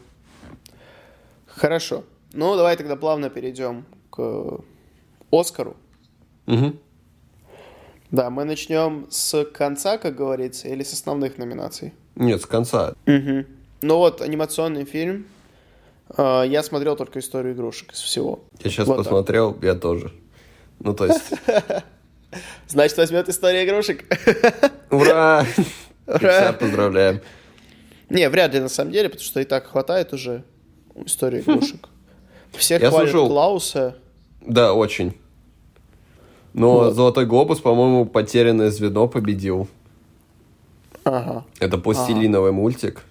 [1.46, 2.04] Хорошо.
[2.34, 4.60] Ну, давай тогда плавно перейдем к
[5.30, 5.76] Оскару.
[6.46, 6.78] Мгм.
[8.10, 11.92] Да, мы начнем с конца, как говорится, или с основных номинаций.
[12.14, 12.94] Нет, с конца.
[13.06, 13.44] Угу.
[13.82, 15.26] Ну вот, анимационный фильм.
[16.16, 18.40] А, Я смотрел только историю игрушек из всего.
[18.62, 19.04] Я сейчас Вот так.
[19.04, 20.12] посмотрел, я тоже.
[20.80, 21.32] Ну, то есть,
[22.68, 24.04] Значит, возьмет история игрушек.
[24.90, 25.44] Ура!
[26.06, 26.52] Ура!
[26.52, 27.20] Поздравляем.
[28.10, 30.44] Не, вряд ли на самом деле, потому что и так хватает уже
[31.04, 31.88] истории игрушек.
[32.52, 33.96] Всех Я хвалят Клауса.
[34.40, 35.14] Да, очень.
[36.58, 36.94] Но Вот.
[36.94, 39.68] Золотой глобус, по-моему, потерянное звено победил.
[41.04, 41.44] Ага.
[41.60, 43.02] Это пластилиновый мультик,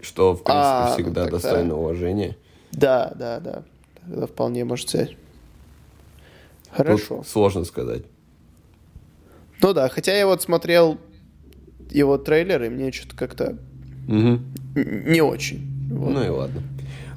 [0.00, 2.36] что, в принципе, А, ну всегда тогда- достойно уважения.
[2.72, 3.62] Да, да, да.
[4.06, 4.90] Тогда вполне может.
[4.92, 5.16] Тут
[6.70, 7.22] Хорошо.
[7.26, 8.02] сложно сказать.
[9.62, 10.98] Ну да, хотя я вот смотрел
[11.90, 13.56] его трейлер, и мне что-то как-то
[14.08, 15.88] н- не очень.
[15.90, 16.10] Вот.
[16.12, 16.62] Ну и ладно.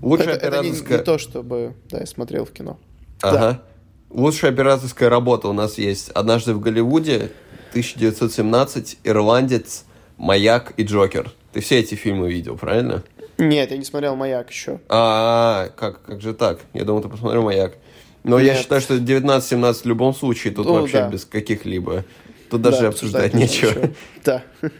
[0.02, 2.78] Лучшая это, это не, не то, чтобы да, я смотрел в кино.
[3.22, 3.62] Ага.
[4.10, 7.32] Лучшая операторская работа у нас есть «Однажды в Голливуде»,
[7.72, 9.84] 1917, «Ирландец»,
[10.18, 11.32] «Маяк» и «Джокер».
[11.52, 13.04] Ты все эти фильмы видел, правильно?
[13.38, 14.80] Нет, я не смотрел «Маяк» еще.
[14.90, 16.60] А, как, как же так?
[16.74, 17.78] Я думал, ты посмотрел «Маяк».
[18.24, 18.62] Но я Нет.
[18.62, 21.10] считаю, что 19-17 в любом случае, тут Ну, вообще да.
[21.10, 22.04] без каких-либо.
[22.50, 23.70] Тут даже Да, обсуждать не нечего.
[23.70, 23.90] ничего.
[24.26, 24.44] Да.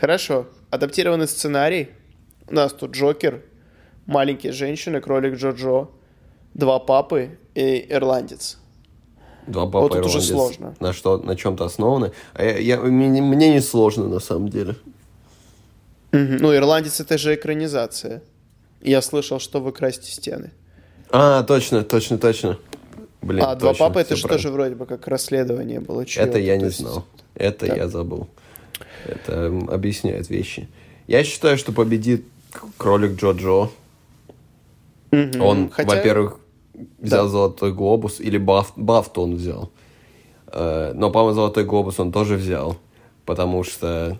[0.00, 0.46] Хорошо.
[0.70, 1.88] Адаптированный сценарий.
[2.48, 3.42] У нас тут Джокер,
[4.06, 5.88] маленькие женщины, кролик Джоджо,
[6.56, 8.58] два папы и ирландец.
[9.46, 10.30] Два папа Вот тут уже ирландец.
[10.30, 10.74] сложно.
[10.80, 12.12] На что, на чем-то основаны.
[12.34, 14.74] А я, я- мне, мне не сложно, на самом деле.
[16.12, 18.22] Ну, ирландец это же экранизация.
[18.80, 20.50] Я слышал, что вы красите стены.
[21.10, 22.58] А, точно, точно, точно.
[23.20, 24.42] Блин, а два точно, папы это же правильно.
[24.42, 26.06] тоже вроде бы как расследование было.
[26.06, 27.04] чьё-то, Это я не есть- знал.
[27.34, 27.74] Это да.
[27.76, 28.28] я забыл.
[29.04, 30.68] Это объясняет вещи.
[31.06, 32.24] Я считаю, что победит
[32.78, 33.68] кролик Джо-Джо.
[35.10, 35.40] Мгм.
[35.42, 36.38] Он, Хотя- во-первых,
[36.98, 37.28] взял Да.
[37.28, 39.70] золотой глобус, или баф, бафту он взял.
[40.48, 42.76] Э, Но, по-моему, золотой глобус он тоже взял.
[43.24, 44.18] Потому что,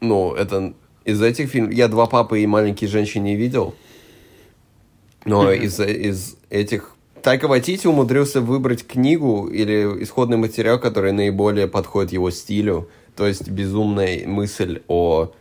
[0.00, 1.72] ну, это из этих фильмов...
[1.72, 3.74] Я «Два папы» и «Маленькие женщины» не видел.
[5.24, 6.92] Но из, из этих...
[7.22, 12.88] Тайка Вайтити умудрился выбрать книгу или исходный материал, который наиболее подходит его стилю.
[13.16, 15.32] То есть безумная мысль о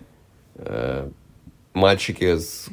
[0.55, 1.09] э,
[1.73, 2.69] мальчике с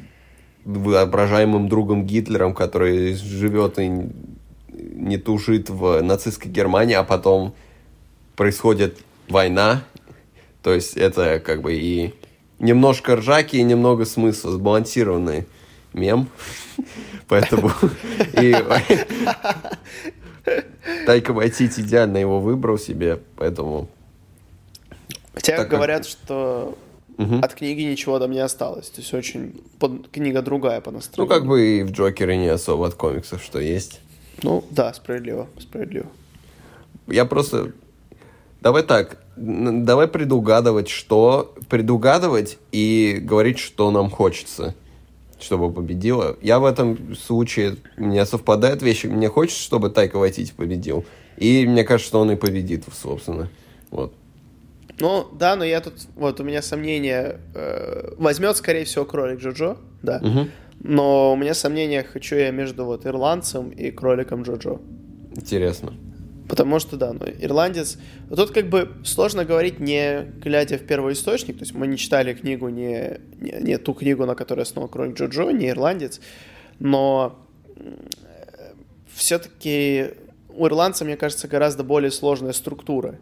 [0.65, 4.09] воображаемым другом Гитлером, который живет и
[4.69, 7.53] не тужит в нацистской Германии, а потом
[8.35, 8.97] происходит
[9.27, 9.83] война.
[10.61, 12.13] То есть это как бы и
[12.59, 15.45] немножко ржаки, и немного смысла, сбалансированный
[15.93, 16.29] мем.
[17.27, 17.71] Поэтому
[18.39, 18.55] и
[21.05, 23.87] Тайка Вайтити идеально его выбрал себе, поэтому
[25.33, 26.77] Хотя говорят, что
[27.17, 27.43] Мгм.
[27.43, 28.89] от книги ничего там не осталось.
[28.89, 31.33] То есть очень под- книга другая по ну настроению.
[31.35, 33.99] как бы и в Джокере не особо от комиксов, что есть.
[34.41, 36.07] Ну, да, справедливо, справедливо.
[37.07, 37.71] Я просто...
[38.61, 41.53] Давай так, давай предугадывать, что...
[41.69, 44.73] Предугадывать и говорить, что нам хочется,
[45.39, 46.37] чтобы победила.
[46.41, 47.77] Я в этом случае...
[47.97, 49.07] У меня совпадают вещи.
[49.07, 51.05] Мне хочется, чтобы Тайка Вайтити победил.
[51.37, 53.49] И мне кажется, что он и победит, собственно.
[53.91, 54.13] Вот.
[54.99, 55.93] Ну, да, но я тут...
[56.15, 57.39] Вот у меня сомнения...
[57.55, 60.19] э, возьмет, скорее всего, кролик Джоджо, да.
[60.19, 60.51] Мгм.
[60.79, 64.79] Но у меня сомнения хочу я между вот ирландцем и кроликом Джоджо.
[65.35, 65.93] Интересно.
[66.47, 67.97] Потому что, да, ну, ирландец...
[68.29, 71.57] Тут как бы сложно говорить, не глядя в первоисточник.
[71.57, 75.17] То есть мы не читали книгу, не, не, не ту книгу, на которой основан кролик
[75.17, 76.19] Джоджо, не ирландец.
[76.79, 77.39] Но
[79.15, 80.11] все-таки
[80.49, 83.19] у ирландца, мне кажется, гораздо более сложная структура.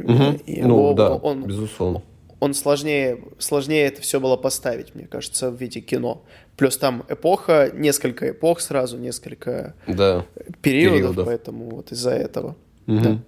[0.00, 0.36] Мгм.
[0.46, 2.02] и Ну его- да, он, безусловно.
[2.40, 6.22] он сложнее, сложнее это все было поставить, мне кажется, в виде кино.
[6.56, 10.24] Плюс там эпоха, несколько эпох сразу, несколько Да.
[10.60, 11.26] периодов, Периодов.
[11.26, 12.56] поэтому вот из-за этого.
[12.86, 13.22] Мгм.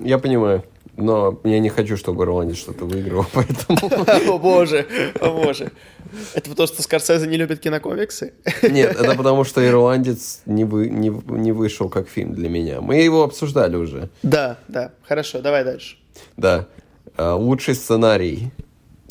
[0.00, 0.64] Я понимаю.
[0.96, 3.78] Но я не хочу, чтобы Ирландец что-то выиграл, поэтому...
[4.34, 4.86] О боже,
[5.20, 5.70] о боже.
[6.34, 8.32] Это потому, что Скорсезе не любит кинокомиксы?
[8.62, 12.80] Нет, это потому, что «Ирландец» не, вы, не, не вышел как фильм для меня.
[12.80, 14.08] Мы его обсуждали уже.
[14.22, 14.92] Да, да.
[15.02, 15.96] Хорошо, давай дальше.
[16.36, 16.66] Да.
[17.16, 18.50] А, Лучший сценарий,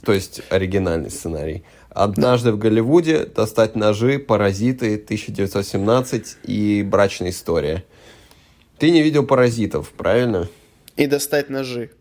[0.04, 1.64] то есть оригинальный сценарий.
[1.90, 7.86] «Однажды в Голливуде», «Достать ножи», «Паразиты», 1917 и «Брачная история».
[8.78, 10.50] Ты не видел «Паразитов», правильно?
[10.96, 11.92] И достать ножи.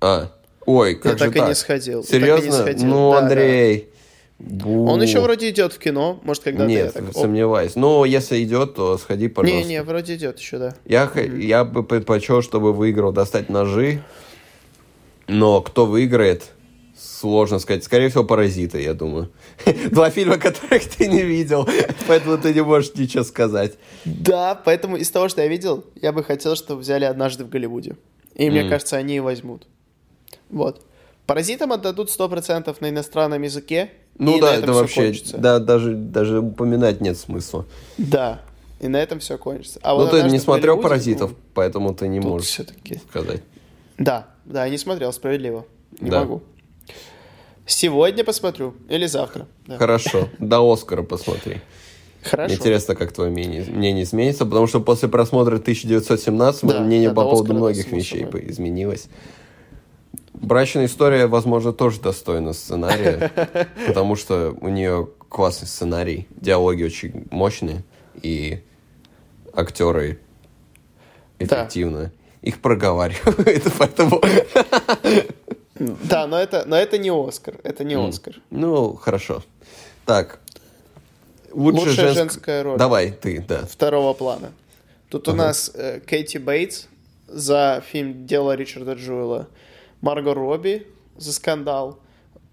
[0.00, 0.32] А,
[0.66, 2.02] ой, как Я же так и не сходил.
[2.02, 2.52] Так и не Серьезно?
[2.52, 2.86] сходил.
[2.86, 3.26] Ну, Да, да.
[3.26, 3.88] Андрей.
[4.38, 4.86] Бу.
[4.86, 6.20] Он еще вроде идет в кино.
[6.24, 7.12] Может, когда-то Нет, так...
[7.12, 7.76] сомневаюсь.
[7.76, 9.68] Но если идет, то сходи, пожалуйста.
[9.68, 10.74] Не-не, вроде идет еще, да.
[10.84, 14.02] Я, х- я бы предпочел, чтобы выиграл достать ножи.
[15.28, 16.42] Но кто выиграет,
[16.98, 17.84] сложно сказать.
[17.84, 19.30] Скорее всего, паразиты, я думаю.
[19.92, 21.68] Два фильма, которых ты не видел.
[22.08, 23.74] Поэтому ты не можешь ничего сказать.
[24.04, 27.94] Да, поэтому из того, что я видел, я бы хотел, чтобы взяли однажды в Голливуде.
[28.34, 28.70] И мне Мгм.
[28.70, 29.66] кажется, они и возьмут.
[30.50, 30.84] Вот.
[31.26, 33.90] Паразитам отдадут 100% на иностранном языке.
[34.18, 35.38] Ну да, это вообще, кончится.
[35.38, 37.64] да, даже, даже упоминать нет смысла.
[37.98, 38.42] Да.
[38.80, 39.78] И на этом все кончится.
[39.82, 43.00] А Ну вот ты «Однажды не смотрел Голливуде», «Паразитов», ну, поэтому ты не можешь все-таки.
[43.08, 43.42] сказать.
[43.96, 45.64] Да, да, не смотрел, справедливо.
[46.00, 46.20] Не Да.
[46.20, 46.42] могу.
[47.64, 49.46] Сегодня посмотрю или завтра.
[49.66, 49.78] Да.
[49.78, 51.60] Хорошо, до Оскара посмотри.
[52.22, 52.54] Хорошо.
[52.54, 57.24] Интересно, как твое мнение, мнение изменится, потому что после просмотра 1917 мое Да, мнение по
[57.24, 59.08] поводу многих вещей бы изменилось.
[60.32, 63.30] Брачная история, возможно, тоже достойна сценария,
[63.86, 67.84] потому что у нее классный сценарий, диалоги очень мощные,
[68.22, 68.62] и
[69.54, 70.18] актеры
[71.38, 72.12] эффективно
[72.42, 74.20] их проговаривают, поэтому...
[75.74, 77.56] Да, но это, но это не Оскар.
[77.64, 77.94] Это не.
[77.94, 78.34] Оскар.
[78.50, 79.42] Ну, хорошо.
[80.06, 80.38] Так.
[81.52, 82.78] Лучшая, Лучшая женск- женская роль.
[82.78, 83.66] Давай, ты, да.
[83.66, 84.52] Второго плана.
[85.08, 85.44] Тут у Ага.
[85.46, 86.86] нас э, Кэти Бейтс
[87.28, 89.48] за фильм «Дело Ричарда Джуэла»,
[90.00, 90.86] Марго Робби
[91.16, 91.98] за «Скандал»,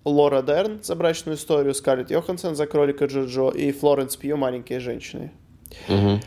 [0.06, 5.32] Лора Дерн за «Брачную историю», Скарлетт Йоханссон за «Кролика Джоджо» и Флоренс Пью «Маленькие женщины».
[5.88, 6.22] Мгм.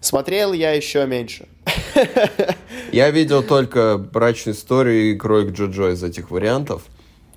[0.00, 1.48] Смотрел я еще меньше.
[2.92, 6.82] Я видел только брачную историю и кролик Джоджо из этих вариантов.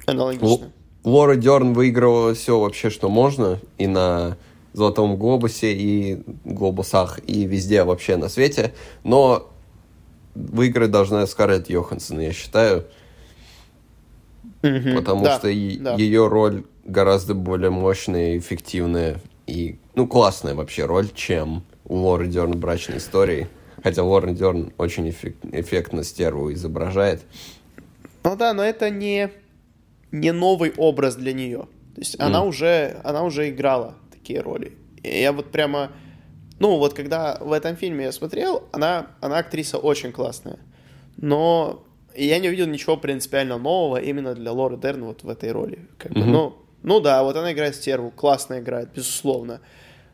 [0.05, 0.71] Аналогично.
[1.03, 4.37] Лора Дерн выигрывала все вообще, что можно, и на
[4.73, 8.73] Золотом Глобусе, и Глобусах, и везде вообще на свете.
[9.03, 9.49] Но
[10.35, 12.85] выиграть должна Скарлетт Йоханссон, я считаю,
[14.61, 14.95] Мгм.
[14.95, 15.95] потому Да, что и- да.
[15.95, 22.57] ее роль гораздо более мощная, эффективная и, ну, классная вообще роль, чем у Лоры Дерн
[22.59, 23.47] брачной истории.
[23.83, 27.23] Хотя Лора Дерн очень эффек- эффектно стерву изображает.
[28.23, 29.31] Ну да, но это не,
[30.11, 31.67] не новый образ для нее.
[31.95, 34.73] То есть она, уже, она уже играла такие роли.
[35.03, 35.91] И я вот прямо...
[36.59, 40.59] Ну, вот когда в этом фильме я смотрел, она, она актриса очень классная.
[41.17, 41.83] Но
[42.15, 45.87] я не увидел ничего принципиально нового именно для Лоры Дерн вот в этой роли.
[45.97, 46.31] Как бы, Мгм.
[46.31, 49.59] ну, ну да, вот она играет стерву, классно играет, безусловно.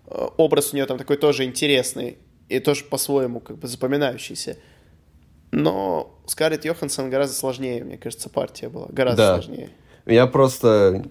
[0.07, 2.17] Э, Образ у нее там такой тоже интересный
[2.49, 4.57] и тоже по-своему как бы запоминающийся.
[5.51, 8.87] Но Скарлетт Йоханссон гораздо сложнее, мне кажется, партия была.
[8.89, 9.33] Гораздо Да.
[9.41, 9.69] сложнее.
[10.07, 11.03] Я просто...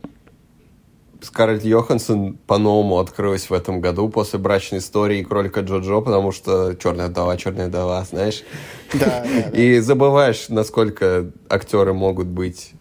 [1.23, 7.09] Скарлетт Йоханссон по-новому открылась в этом году после брачной истории кролика Джоджо, потому что черная
[7.09, 8.45] вдова, черная вдова, знаешь?
[8.93, 9.49] Да, да, да.
[9.59, 12.73] И забываешь, насколько актеры могут быть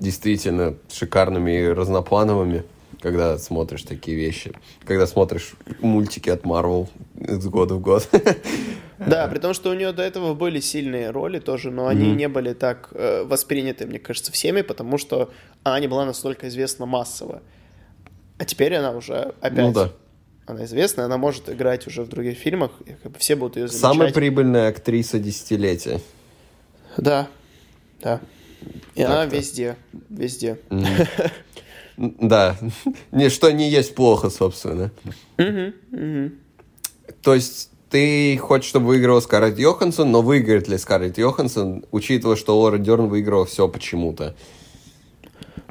[0.00, 2.64] действительно шикарными и разноплановыми,
[3.00, 4.52] когда смотришь такие вещи.
[4.84, 8.08] Когда смотришь мультики от Marvel из года в год.
[9.06, 12.16] Да, при том, что у нее до этого были сильные роли тоже, но они Мгм.
[12.18, 15.30] не были так э, восприняты, мне кажется, всеми, потому что
[15.62, 17.40] она не была настолько известна массово.
[18.36, 19.64] А теперь она уже опять...
[19.64, 19.90] Ну да.
[20.44, 23.68] Она известна, она может играть уже в других фильмах, и как бы все будут ее
[23.68, 23.80] замечать.
[23.80, 26.02] Самая прибыльная актриса десятилетия.
[26.98, 27.26] Да,
[28.02, 28.20] да.
[28.94, 29.36] И она Так-то.
[29.36, 29.76] везде,
[30.10, 30.58] везде.
[30.68, 30.84] М,
[32.00, 32.56] Да,
[33.12, 34.90] Не, что не есть плохо, собственно.
[37.22, 42.58] То есть ты хочешь, чтобы выиграла Скарлетт Йоханссон, но выиграет ли Скарлетт Йоханссон, учитывая, что
[42.58, 44.34] Лора Дерн выиграла все почему-то?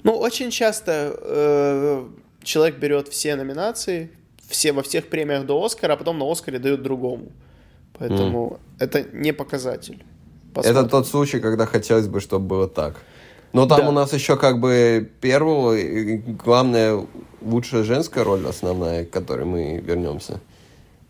[0.04, 2.08] Ну, очень часто э,
[2.44, 4.12] человек берет все номинации,
[4.48, 7.32] все во всех премиях до Оскара, а потом на Оскаре дают другому.
[7.98, 9.96] Поэтому это не показатель.
[9.96, 10.90] Это Посмотрим.
[10.90, 12.98] тот случай, когда хотелось бы, чтобы было так.
[13.54, 13.90] Но там Да.
[13.90, 17.06] у нас еще как бы первого, и главная,
[17.42, 20.40] лучшая женская роль основная, к которой мы вернемся.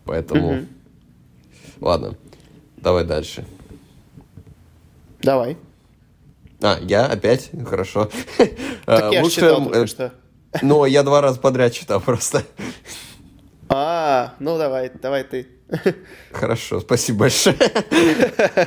[0.04, 0.68] Поэтому, Мгм.
[1.80, 2.14] ладно,
[2.78, 3.44] давай дальше.
[5.22, 5.56] Давай.
[6.62, 7.50] А, я опять?
[7.66, 8.10] Хорошо.
[8.86, 10.12] Так А, я ж лучшая, читал э, только что.
[10.62, 12.42] Ну, я два раза подряд читал просто.
[13.68, 15.46] А, ну давай, давай ты.
[16.32, 17.56] Хорошо, спасибо большое.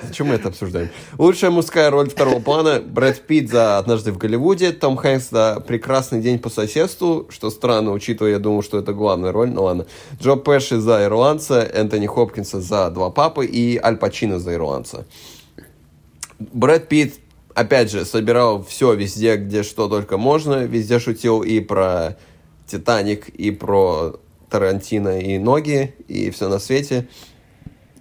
[0.04, 0.90] Зачем мы это обсуждаем?
[1.18, 2.80] Лучшая мужская роль второго плана.
[2.80, 7.92] Брэд Питт за «Однажды в Голливуде», Том Хэнкс за «Прекрасный день по соседству», что странно,
[7.92, 9.86] учитывая, я думаю, что это главная роль, ну ладно.
[10.22, 15.06] Джо Пэши за «Ирландца», Энтони Хопкинса за «Два папы» и Аль Пачино за «Ирландца».
[16.40, 17.16] Брэд Питт,
[17.54, 20.66] опять же, собирал все везде, где что только можно.
[20.66, 22.18] Везде шутил и про
[22.68, 24.20] «Титаник», и про
[24.54, 27.08] Тарантино, и «Ноги», и все на свете.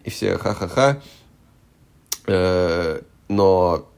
[0.05, 1.01] И все ха-ха-ха.
[2.27, 3.89] Э, Но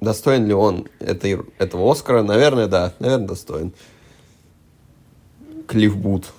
[0.00, 2.22] достоин ли он этой, этого Оскара?
[2.22, 2.94] Наверное, да.
[2.98, 3.74] Наверное, достоин.
[5.66, 6.32] Клифф Бут.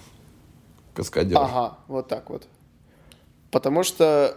[0.95, 1.37] Каскадер.
[1.37, 2.47] Ага, вот так вот.
[3.51, 4.35] Потому что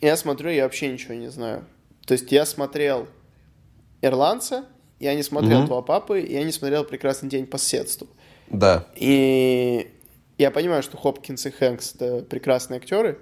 [0.00, 1.64] я смотрю, я вообще ничего не знаю.
[2.06, 3.08] То есть я смотрел
[4.00, 4.66] «Ирландца»,
[5.00, 5.66] я не смотрел Мгм.
[5.66, 8.06] «Два папы», я не смотрел «Прекрасный день по соседству».
[8.48, 8.86] Да.
[8.94, 9.90] И
[10.38, 13.18] я понимаю, что Хопкинс и Хэнкс это прекрасные актеры.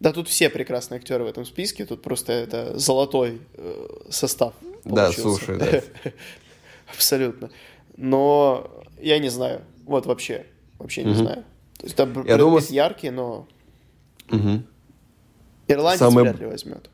[0.00, 4.54] Да, тут все прекрасные актеры в этом списке, тут просто это золотой э, состав.
[4.84, 5.22] Да, получился.
[5.22, 6.10] слушай, да.
[6.94, 7.50] Абсолютно.
[7.96, 9.60] Но я не знаю.
[9.84, 10.46] Вот вообще.
[10.78, 11.44] Вообще не знаю.
[11.78, 13.46] То есть там Я думаю, яркий, но
[14.30, 14.64] Мгм.
[15.68, 16.88] ирландец Самый- вряд ли возьмет.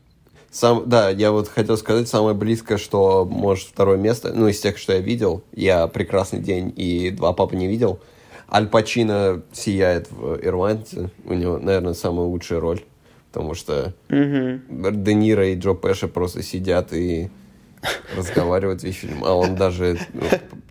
[0.49, 4.77] Сам, да, я вот хотел сказать, самое близкое, что может второе место, ну, из тех,
[4.77, 7.99] что я видел, я «Прекрасный день» и «Два папы» не видел,
[8.49, 12.81] Аль Пачино сияет в «Ирландце», у него, наверное, самая лучшая роль,
[13.31, 15.03] потому что Мгм.
[15.03, 17.29] Де Ниро и Джо Пэша просто сидят и
[18.15, 20.23] разговаривают весь фильм, а он даже ну,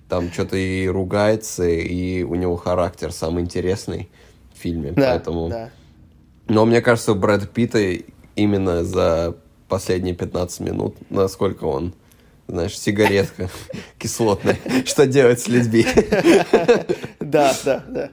[0.09, 4.09] там что-то и ругается, и у него характер самый интересный
[4.55, 5.49] в фильме, Да, поэтому...
[5.49, 5.71] да.
[6.49, 7.81] Но мне кажется, у Брэда Питта
[8.37, 9.37] именно за
[9.69, 11.93] последние 15 минут, насколько он,
[12.49, 13.49] знаешь, сигаретка
[13.99, 15.85] кислотная, что делать с людьми.
[17.21, 18.11] Да, да, да.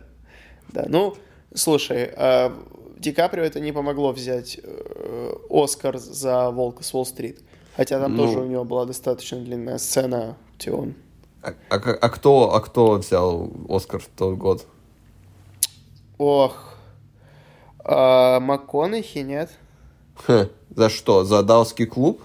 [0.69, 1.15] Да, ну,
[1.53, 2.51] слушай, а
[2.97, 7.41] Ди Каприо это не помогло взять э, Оскар за «Волка с Уолл-стрит».
[7.75, 8.25] Хотя там Ну.
[8.25, 10.95] тоже у него была достаточно длинная сцена, где он...
[11.43, 14.65] А, а а кто, а кто взял Оскар в тот год?
[16.17, 16.75] Ох,
[17.79, 19.51] а, МакКонахи, нет?
[20.75, 21.23] За что?
[21.25, 22.21] За Далский клуб?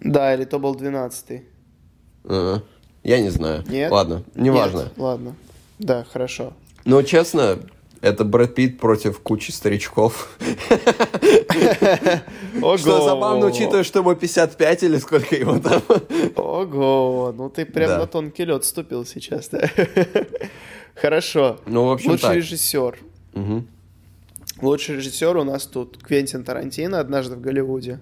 [0.00, 1.44] Да, или то был 12-й.
[2.24, 2.62] А,
[3.02, 3.64] Я не знаю.
[3.68, 3.90] Нет?
[3.90, 4.80] Ладно, неважно.
[4.80, 4.92] Нет?
[4.96, 5.34] Ладно.
[5.78, 6.52] Да, хорошо.
[6.84, 7.58] Но честно,
[8.00, 10.36] это Брэд Питт против кучи старичков.
[12.78, 15.82] Что забавно, учитывая, что ему 55 или сколько ему там.
[16.36, 19.68] Ого, ну ты прям на тонкий лед ступил сейчас, да?
[20.94, 21.58] Хорошо.
[21.66, 22.98] Ну, в общем, Лучший режиссер.
[24.60, 27.98] Лучший режиссер у нас тут Квентин Тарантино «Однажды в Голливуде»,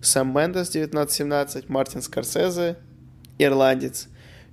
[0.00, 2.76] Сэм Мендес 1917, Мартин Скорсезе,
[3.38, 4.08] Ирландец,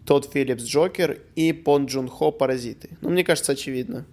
[0.05, 2.89] Тодд Филлипс Джокер и Пон Джун Хо Паразиты.
[3.01, 4.05] Ну, мне кажется, очевидно.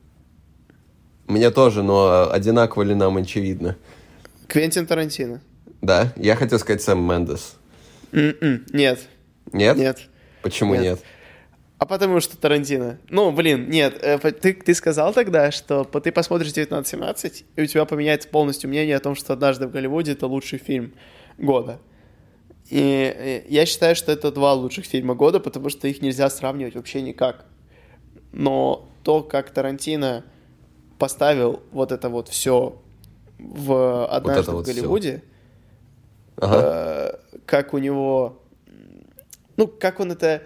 [1.26, 3.76] Мне тоже, но одинаково ли нам очевидно?
[4.47, 5.41] Квентин Тарантино.
[5.80, 7.57] Да, я хотел сказать Сэм Мендес.
[8.12, 9.01] М-м, Нет,
[9.53, 9.76] Нет?
[9.76, 9.99] нет.
[10.43, 10.82] Почему Нет.
[10.82, 11.01] нет?
[11.78, 12.99] А потому что Тарантино.
[13.11, 17.85] Ну, блин, нет, э, ты, ты сказал тогда, что ты посмотришь 1917, и у тебя
[17.85, 20.95] поменяется полностью мнение о том, что «Однажды в Голливуде»— это лучший фильм
[21.39, 21.78] года.
[22.70, 26.74] И э, я считаю, что это два лучших фильма года, потому что их нельзя сравнивать
[26.74, 27.45] вообще никак.
[28.32, 30.24] Но то, как Тарантино
[30.99, 32.80] поставил вот это вот все
[33.39, 34.74] в «Однажды в вот всё.
[34.74, 35.22] Голливуде»,
[36.37, 37.20] Ага.
[37.32, 38.43] э, как у него,
[39.57, 40.43] ну, как он это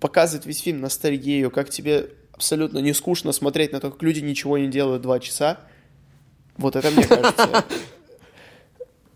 [0.00, 4.58] показывает весь фильм, ностальгию, как тебе абсолютно не скучно смотреть на то, как люди ничего
[4.58, 5.60] не делают два часа.
[6.56, 7.64] Вот это, мне кажется,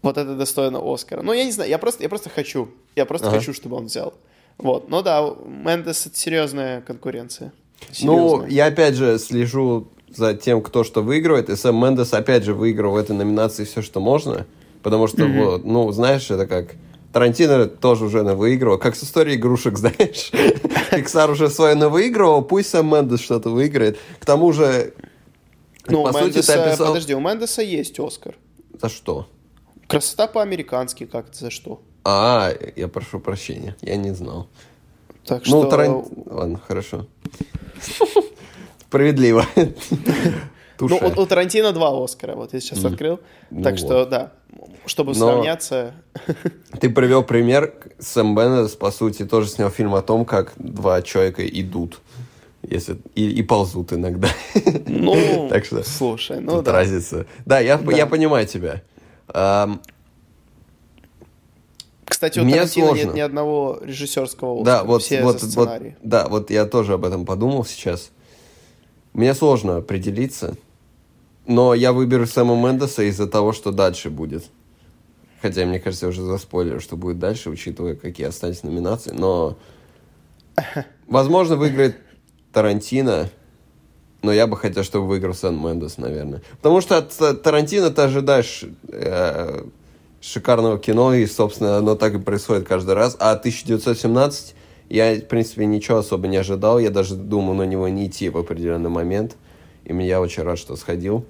[0.09, 1.22] вот это достойно Оскара.
[1.22, 2.68] Ну, я не знаю, я просто, я просто хочу.
[2.96, 3.38] Я просто Ага.
[3.38, 4.14] хочу, чтобы он взял.
[4.56, 4.88] Вот.
[4.88, 7.52] Ну да, Мендес это серьезная конкуренция.
[8.02, 8.50] Ну, Серьезная.
[8.50, 12.92] я опять же слежу за тем, кто что выигрывает, и Сэм Мендес опять же выиграл
[12.92, 14.46] в этой номинации все, что можно,
[14.82, 16.74] потому что, вот, ну, знаешь, это как...
[17.12, 20.30] Тарантино тоже уже на выигрывал, как с историей игрушек, знаешь.
[20.90, 23.98] Пиксар уже свое на выигрывал, пусть Сэм Мендес что-то выиграет.
[24.18, 24.92] К тому же,
[25.86, 26.86] Ну, по у сути, ты Мендеса, описал...
[26.88, 28.34] подожди, у Мендеса есть Оскар.
[28.80, 29.26] За что?
[29.89, 31.80] Красота по-американски как-то за что?
[32.05, 34.47] А, я прошу прощения, я не знал.
[35.24, 35.70] Так Ну, что...
[35.70, 37.07] Таран- Ладно, хорошо.
[38.80, 39.45] Справедливо.
[40.80, 43.18] Ну, у, у Тарантино два Оскара, вот я сейчас открыл.
[43.51, 43.80] Ну так вот.
[43.80, 44.32] что, да,
[44.86, 45.93] чтобы Но- сравняться...
[46.80, 47.74] Ты привел пример.
[47.99, 52.01] Сэм Беннес, по сути, тоже снял фильм о том, как два человека идут.
[52.62, 54.28] Если, и, и ползут иногда.
[54.86, 56.72] Ну, Так что слушай, ну да.
[56.72, 57.26] разница.
[57.45, 57.93] Да, я, Да.
[57.93, 58.82] я понимаю тебя.
[59.29, 59.81] Ам,
[62.05, 63.05] Кстати, у Мне Тарантино сложно.
[63.05, 64.64] нет ни одного режиссерского Оскара.
[64.64, 65.70] да, вот, все вот, вот,
[66.03, 68.11] да, вот я тоже об этом подумал сейчас.
[69.12, 70.57] Мне сложно определиться,
[71.47, 74.45] но я выберу Сэма Мендеса из-за того, что дальше будет.
[75.41, 79.12] Хотя, мне кажется, я уже заспойлерил, что будет дальше, учитывая, какие остались номинации.
[79.12, 79.57] Но,
[81.07, 81.97] возможно, выиграет
[82.53, 83.31] Тарантино,
[84.23, 86.43] но я бы хотел, чтобы выиграл Сэм Мендес, наверное.
[86.57, 89.64] Потому что от Та- Тарантино ты ожидаешь э,
[90.21, 93.16] шикарного кино, и, собственно, оно так и происходит каждый раз.
[93.21, 94.55] А 1917
[94.89, 96.79] я, в принципе, ничего особо не ожидал.
[96.79, 99.37] Я даже думал на него не идти в определенный момент.
[99.85, 101.25] И я очень рад, что сходил.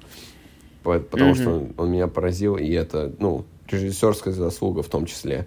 [0.83, 5.47] По- Потому что он, он меня поразил, и это, ну, режиссерская заслуга в том числе.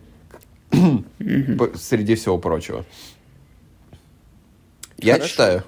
[0.70, 2.86] По- Среди всего прочего.
[4.98, 5.30] Я Хорошо.
[5.32, 5.64] читаю.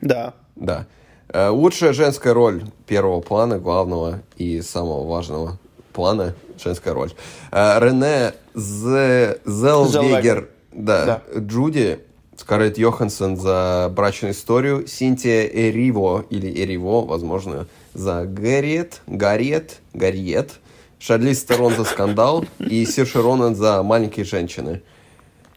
[0.00, 0.34] Да.
[0.56, 0.86] Да.
[1.28, 5.58] Э, Лучшая женская роль первого плана, главного и самого важного
[5.92, 7.12] плана женская роль.
[7.52, 11.40] Э, Рене Зе- Зелвегер, да, Да.
[11.40, 12.00] Джуди,
[12.36, 20.52] Скарлетт Йоханссон за брачную историю, Синтия Эриво, или Эриво, возможно, за Гарриет, Гарриет, Гарриет,
[20.98, 24.82] Шарлиз Стерон за скандал и Сирши Ронан за маленькие женщины.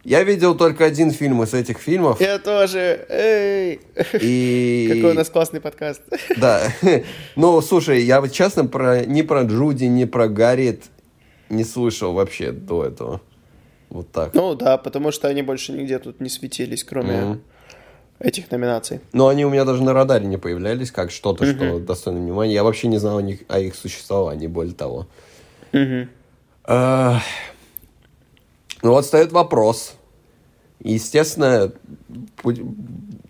[0.04, 2.22] Я видел только один фильм из этих фильмов.
[2.22, 3.06] Я тоже.
[3.10, 3.82] Эй!
[4.22, 4.88] И...
[4.94, 6.02] Какой у нас классный подкаст.
[6.38, 6.62] Да.
[7.36, 10.84] Ну, слушай, я вот честно про, ни про Джуди, ни про Гарриет
[11.50, 13.22] не слышал вообще до этого.
[13.90, 14.34] Вот так.
[14.34, 17.42] Ну да, потому что они больше нигде тут не светились, кроме Мгм.
[18.20, 19.02] этих номинаций.
[19.14, 21.56] Но они у меня даже на радаре не появлялись, как что-то, Мгм.
[21.56, 22.54] что достойно внимания.
[22.54, 25.08] Я вообще не знал о, них, о их существовании, более того.
[25.74, 26.10] Мгм.
[28.82, 29.96] Ну вот встает вопрос.
[30.82, 31.74] Естественно,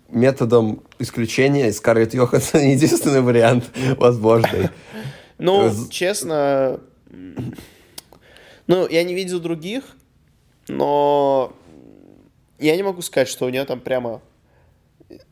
[0.10, 3.66] методом исключения Скарлетт Йоханссон единственный вариант
[3.98, 4.70] возможный.
[5.38, 6.80] Ну, З- честно,
[8.68, 9.84] ну, я не видел других,
[10.68, 11.54] но
[12.60, 14.22] я не могу сказать, что у нее там прямо...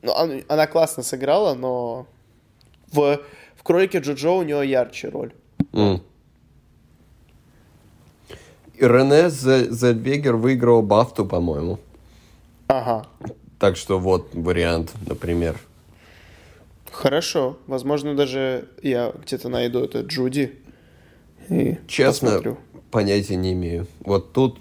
[0.01, 0.13] Ну,
[0.47, 2.07] она, классно сыграла, но
[2.91, 3.20] в,
[3.55, 5.34] в «Кролике Джоджо» у нее ярче роль.
[5.74, 6.01] М.
[8.80, 11.80] Рене Зе- Зельвегер выиграл Бафту, по-моему.
[12.67, 13.07] Ага,
[13.59, 15.57] Так что вот вариант, например.
[16.91, 17.57] хорошо.
[17.67, 20.53] Возможно, даже я где-то найду это Джуди
[21.49, 22.57] и Честно, посмотрю.
[22.91, 23.88] понятия не имею.
[24.01, 24.59] Вот тут...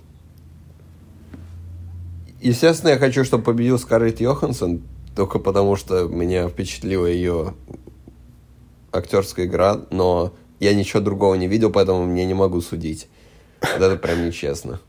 [2.41, 4.83] Естественно, я хочу, чтобы победил Скарлетт Йоханссон,
[5.17, 7.55] только потому что меня впечатлила ее
[8.93, 13.09] актерская игра, но я ничего другого не видел, поэтому мне не могу судить.
[13.75, 14.81] Вот это прям нечестно.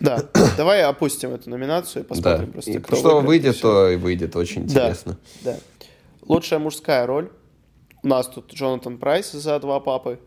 [0.00, 2.08] Да, давай опустим эту номинацию и Да.
[2.08, 4.34] посмотрим просто, И кто что выйдет, то и выйдет.
[4.36, 4.72] Очень Да.
[4.88, 5.18] интересно.
[5.42, 5.56] Да.
[6.26, 7.30] Лучшая мужская роль.
[8.02, 10.18] У нас тут Джонатан Прайс за два папы,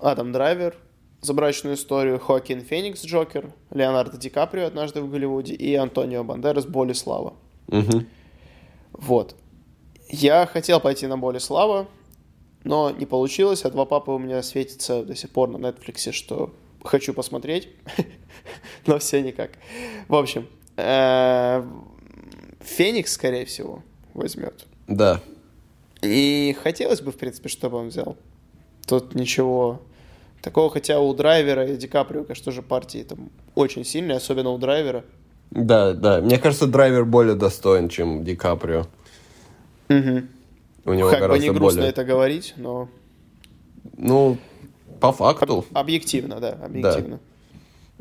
[0.00, 0.76] Адам Драйвер
[1.22, 6.66] за брачную историю, Хоакин Феникс Джокер, Леонардо Ди Каприо однажды в Голливуде и Антонио Бандерас
[6.66, 7.32] Боли Слава.
[7.68, 8.06] Мгм.
[8.92, 9.34] Вот.
[10.08, 11.88] Я хотел пойти на Боли Слава,
[12.64, 16.54] но не получилось, а два папы у меня светится до сих пор на Netflix, что
[16.86, 17.68] хочу посмотреть,
[18.86, 19.50] но все никак.
[20.08, 21.62] В общем, э,
[22.60, 23.82] Феникс, скорее всего,
[24.14, 24.66] возьмет.
[24.86, 25.20] Да.
[26.02, 28.16] И хотелось бы, в принципе, чтобы он взял.
[28.86, 29.82] Тут ничего
[30.42, 34.58] такого, хотя у Драйвера и Ди Каприо, конечно, тоже партии там очень сильные, особенно у
[34.58, 35.04] Драйвера.
[35.50, 36.20] Да, да.
[36.20, 38.86] Мне кажется, драйвер более достоин, чем Ди Каприо.
[39.88, 40.28] Мгм.
[40.84, 41.90] У него Как бы не грустно более...
[41.90, 42.88] это говорить, но
[43.96, 44.38] Ну,
[45.00, 45.64] по факту.
[45.72, 47.20] объективно, да, объективно.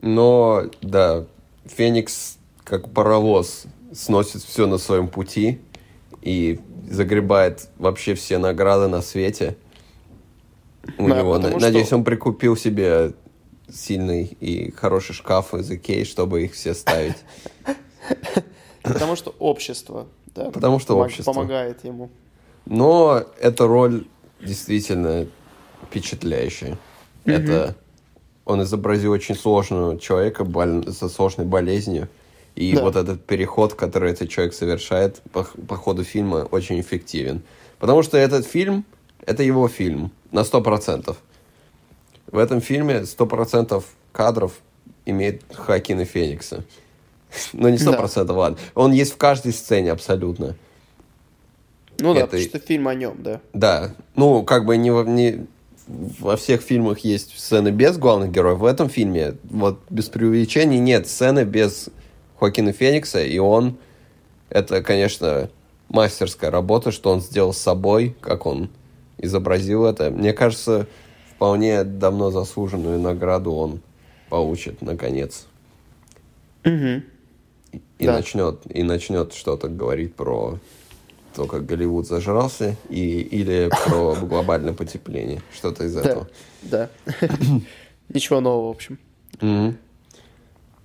[0.01, 1.25] Но, да,
[1.65, 5.59] Феникс, как паровоз, сносит все на своем пути
[6.21, 9.57] и загребает вообще все награды на свете.
[10.97, 13.13] У Да, него, потому на- что- надеюсь, он прикупил себе
[13.71, 17.15] сильный и хороший шкаф из Икеи, чтобы их все ставить.
[18.83, 21.33] Потому что общество, да, Потому что помог- общество.
[21.33, 22.09] помогает ему.
[22.65, 24.05] Но эта роль
[24.41, 25.25] действительно
[25.99, 26.77] впечатляющая.
[27.25, 27.75] Это
[28.43, 32.07] он изобразил очень сложного человека боль- со сложной болезнью.
[32.55, 32.83] И Да.
[32.83, 37.41] вот этот переход, который этот человек совершает по, по ходу фильма, очень эффективен.
[37.79, 38.85] Потому что этот фильм,
[39.25, 41.17] это его фильм на 100%.
[42.31, 44.53] В этом фильме 100% кадров
[45.05, 46.63] имеет Хакина Феникса.
[47.53, 48.57] Ну, не 100%, ладно.
[48.75, 50.55] Он есть в каждой сцене абсолютно.
[51.99, 53.41] Ну да, потому что фильм о нем, да.
[53.53, 55.45] Да, ну, как бы не
[55.87, 58.59] во всех фильмах есть сцены без главных героев.
[58.59, 61.89] В этом фильме, вот без преувеличений, нет сцены без
[62.39, 63.77] Хоакина Феникса, и он,
[64.49, 65.49] это, конечно,
[65.89, 68.69] мастерская работа, что он сделал с собой, как он
[69.17, 70.09] изобразил это.
[70.09, 70.87] Мне кажется,
[71.35, 73.81] вполне давно заслуженную награду он
[74.29, 75.45] получит, наконец.
[76.63, 77.03] Мгм.
[77.99, 78.13] И Да.
[78.13, 80.59] начнет, и начнет что-то говорить про
[81.35, 85.41] то, как Голливуд зажрался, и, или про глобальное потепление.
[85.53, 86.27] Что-то из этого.
[86.63, 86.89] Да.
[88.09, 88.99] Ничего нового, в общем.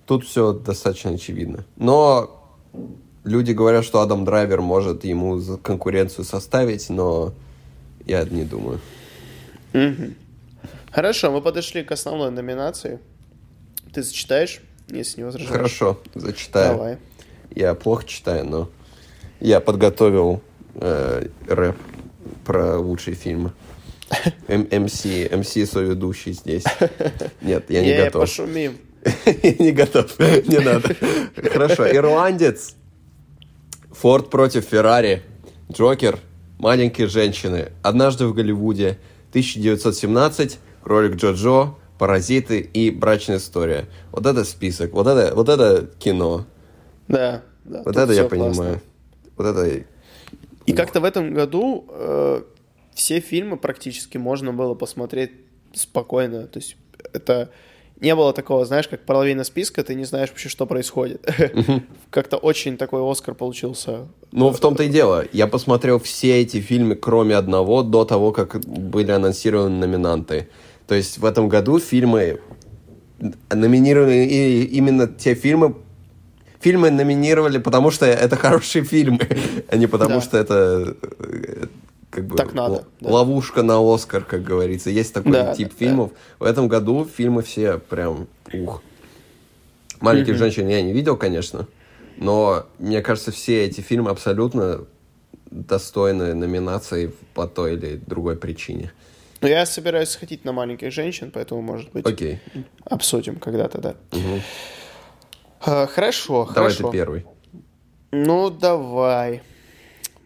[0.05, 1.63] Тут все достаточно очевидно.
[1.77, 2.41] Но
[3.23, 7.33] люди говорят, что Адам Драйвер может ему конкуренцию составить, но
[8.05, 8.79] я не думаю.
[10.91, 12.99] Хорошо, мы подошли к основной номинации.
[13.93, 15.51] Ты зачитаешь, если не возражаешь?
[15.51, 16.75] Хорошо, зачитаю.
[16.75, 16.97] Давай.
[17.55, 18.69] Я плохо читаю, но
[19.41, 20.41] я подготовил
[20.75, 21.75] э, рэп
[22.45, 23.51] про лучшие фильмы.
[24.47, 26.63] МС, МС соведущий здесь.
[27.41, 28.21] Нет, я не готов.
[28.21, 28.77] пошумим.
[29.25, 30.95] Я не готов, не надо.
[31.51, 32.75] Хорошо, ирландец,
[33.91, 35.23] Форд против Феррари,
[35.71, 36.19] Джокер,
[36.59, 43.87] маленькие женщины, однажды в Голливуде, 1917, кролик Джо-Джо, паразиты и брачная история.
[44.11, 46.45] Вот это список, вот это, вот это кино.
[47.07, 47.81] Да, да.
[47.83, 48.49] Вот это я классно.
[48.49, 48.81] понимаю.
[49.37, 49.83] Вот это...
[50.65, 52.43] И как-то в этом году э,
[52.93, 55.31] все фильмы практически можно было посмотреть
[55.73, 56.47] спокойно.
[56.47, 56.77] То есть
[57.13, 57.49] это
[57.99, 61.27] не было такого, знаешь, как половина списка, ты не знаешь вообще, что происходит.
[62.09, 64.07] Как-то очень такой Оскар получился.
[64.31, 65.25] Ну, в том-то и дело.
[65.31, 70.49] Я посмотрел все эти фильмы, кроме одного, до того, как были анонсированы номинанты.
[70.87, 72.39] То есть в этом году фильмы
[73.51, 75.75] номинировали и- именно те фильмы,
[76.61, 79.19] фильмы номинировали, потому что это хорошие фильмы,
[79.67, 80.21] а не потому Да.
[80.21, 81.65] что это э,
[82.09, 83.09] как бы Так надо, л- да.
[83.11, 84.89] ловушка на Оскар, как говорится.
[84.89, 86.11] Есть такой Да, тип да, фильмов.
[86.39, 88.81] В этом году фильмы все прям ух.
[89.99, 91.67] Маленьких женщин я не видел, конечно,
[92.17, 94.85] но мне кажется, все эти фильмы абсолютно
[95.51, 98.91] достойны номинации по той или другой причине.
[99.41, 102.39] Но я собираюсь сходить на маленьких женщин, поэтому, может быть, Окей,
[102.85, 103.95] обсудим когда-то, да.
[104.11, 104.17] А,
[105.87, 106.87] хорошо, давай хорошо.
[106.89, 107.25] ты первый.
[108.11, 109.41] Ну, давай.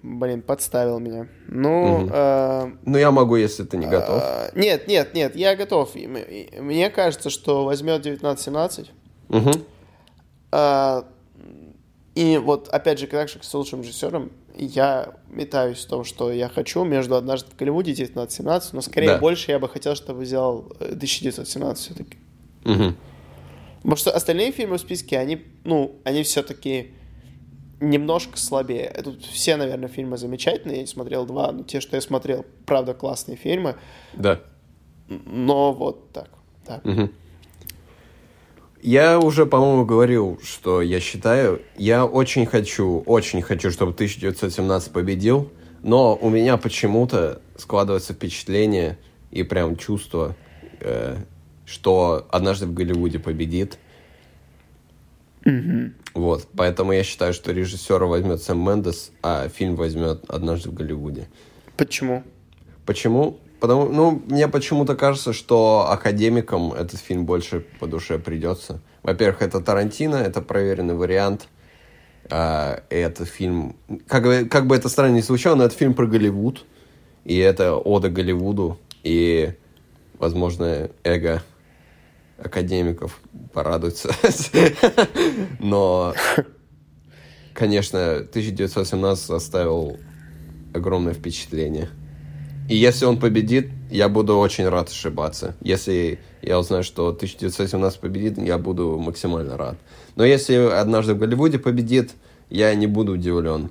[0.01, 1.27] Блин, подставил меня.
[1.47, 4.21] Ну, а, Ну, я могу, если ты не готов.
[4.23, 5.95] а, нет, нет, нет, я готов.
[5.95, 8.89] Мне кажется, что возьмет 19-17.
[9.29, 9.51] Мгм.
[10.51, 11.05] А,
[12.13, 16.85] И вот, опять же, же, с лучшим режиссером, я метаюсь в том, что я хочу
[16.85, 19.17] между «Однажды в Голливуде» и «1917», но скорее Да.
[19.17, 22.17] больше я бы хотел, чтобы взял э, «1917» все-таки.
[22.63, 22.95] Мгм.
[23.85, 26.95] Потому что остальные фильмы в списке, они, ну, они все-таки
[27.79, 28.89] немножко слабее.
[29.03, 30.77] Тут все, наверное, фильмы замечательные.
[30.77, 33.75] Я не смотрел два, но те, что я смотрел, правда, классные фильмы.
[34.13, 34.41] Да.
[35.07, 36.29] Но вот так,
[36.65, 36.81] да.
[36.83, 37.11] Мгм.
[38.81, 45.51] Я уже, по-моему, говорил, что я считаю, я очень хочу, очень хочу, чтобы 1917 победил,
[45.83, 48.97] но у меня почему-то складывается впечатление
[49.29, 50.35] и прям чувство,
[50.81, 51.17] э,
[51.65, 53.77] что однажды в Голливуде победит.
[56.13, 61.27] Вот, поэтому я считаю, что режиссера возьмет Сэм Мендес, а фильм возьмет однажды в Голливуде.
[61.77, 62.23] Почему?
[62.85, 63.39] Почему?
[63.59, 68.81] Потому, ну, мне почему-то кажется, что академикам этот фильм больше по душе придется.
[69.03, 71.47] Во-первых, это Тарантино, это проверенный вариант.
[72.29, 73.75] А, и это фильм...
[74.07, 76.65] Как, бы- как бы это странно ни звучало, но это фильм про Голливуд.
[77.23, 78.79] И это ода Голливуду.
[79.03, 79.53] И,
[80.17, 81.43] возможно, эго
[82.37, 83.19] академиков
[83.53, 84.11] порадуется.
[85.59, 86.13] Но,
[87.53, 89.97] конечно, 1917 оставил
[90.73, 91.89] огромное впечатление.
[92.67, 95.55] И если он победит, я буду очень рад ошибаться.
[95.61, 99.77] Если я узнаю, что 1917 победит, я буду максимально рад.
[100.15, 102.11] Но если однажды в Голливуде победит,
[102.49, 103.69] я не буду удивлен.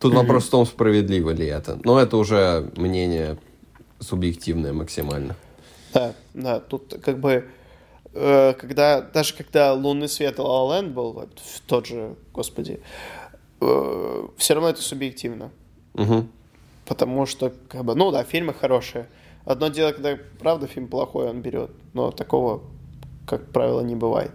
[0.00, 1.78] Тут вопрос в том, справедливо ли это.
[1.84, 3.38] Но это уже мнение
[4.00, 5.36] субъективное максимально.
[5.92, 7.48] Да, да, тут как бы,
[8.12, 12.80] э, когда, даже когда «Лунный свет» и «Ла Ла Ленд» был, в тот же, господи,
[13.58, 15.50] все равно это субъективно.
[15.94, 16.30] Мгм.
[16.86, 19.08] Потому что, как бы, ну да, фильмы хорошие.
[19.44, 21.70] Одно дело, когда, правда, фильм плохой, он берет.
[21.92, 22.62] Но такого,
[23.26, 24.30] как правило, не бывает.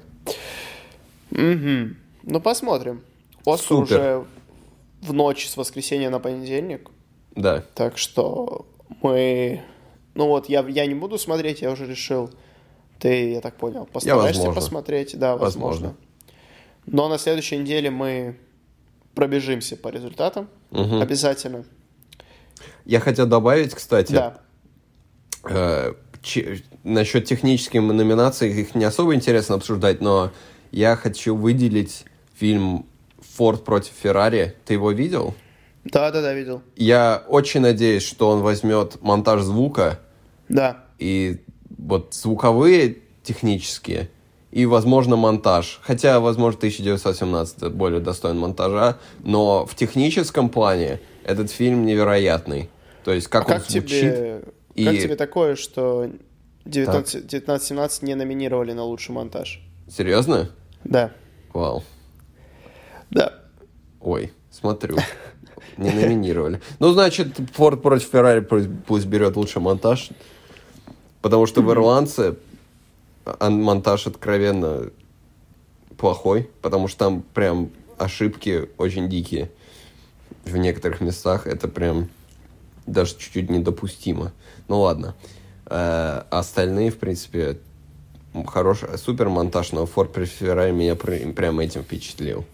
[1.32, 1.96] Мгм.
[2.24, 3.02] Ну, посмотрим.
[3.46, 3.84] Оскар Супер.
[3.84, 4.26] уже
[5.02, 6.90] в ночь с воскресенья на понедельник.
[7.36, 7.64] Да.
[7.76, 8.66] Так что
[9.02, 9.62] мы...
[10.16, 12.30] Ну вот, я, я не буду смотреть, я уже решил.
[13.00, 15.18] Ты, я так понял, постараешься посмотреть?
[15.18, 15.88] Да, возможно.
[15.88, 15.98] Возможно.
[16.86, 18.38] Но на следующей неделе мы
[19.16, 20.50] пробежимся по результатам.
[20.72, 21.02] Мгм.
[21.02, 21.66] Обязательно.
[22.86, 24.40] Я хотел добавить, кстати, Да.
[25.50, 30.32] э, че- насчет технических номинаций, их не особо интересно обсуждать, но
[30.72, 32.06] я хочу выделить
[32.36, 32.86] фильм
[33.36, 34.56] «Форд против Феррари».
[34.66, 35.34] Ты его видел?
[35.86, 36.62] Да, да, да, видел.
[36.76, 40.00] Я очень надеюсь, что он возьмет монтаж звука
[40.50, 40.84] Да.
[41.00, 41.42] и
[41.78, 44.10] вот звуковые технические
[44.52, 45.80] и, возможно, монтаж.
[45.84, 52.70] Хотя, возможно, 1917 более достоин монтажа, но в техническом плане этот фильм невероятный.
[53.04, 53.90] То есть, как, А он как звучит.
[53.90, 54.42] тебе,
[54.76, 56.10] и- как тебе такое, что
[56.66, 59.62] 19 1917 не номинировали на лучший монтаж?
[59.90, 60.50] Серьезно?
[60.86, 61.12] Да.
[61.54, 61.84] Вау.
[63.10, 63.34] Да.
[64.00, 64.98] Ой, смотрю.
[65.78, 66.62] Не номинировали.
[66.80, 70.10] Ну, значит, Форд против Феррари пусть, берет лучший монтаж.
[71.22, 72.36] Потому что в «Ирландце»
[73.26, 74.90] а- монтаж откровенно
[75.98, 76.50] плохой.
[76.62, 79.50] Потому что там прям ошибки очень дикие.
[80.46, 82.10] В некоторых местах это прям
[82.86, 84.34] даже чуть-чуть недопустимо.
[84.68, 85.16] Ну, ладно.
[85.66, 87.58] Э, а остальные, в принципе,
[88.48, 92.46] хороший, супер монтаж, но Форд против Феррари меня пр- прям этим впечатлил.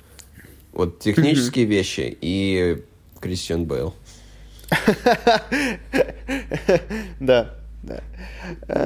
[0.74, 2.84] Вот технические вещи и
[3.20, 3.94] Кристиан Бейл.
[7.20, 7.56] Да.
[7.82, 8.02] Да.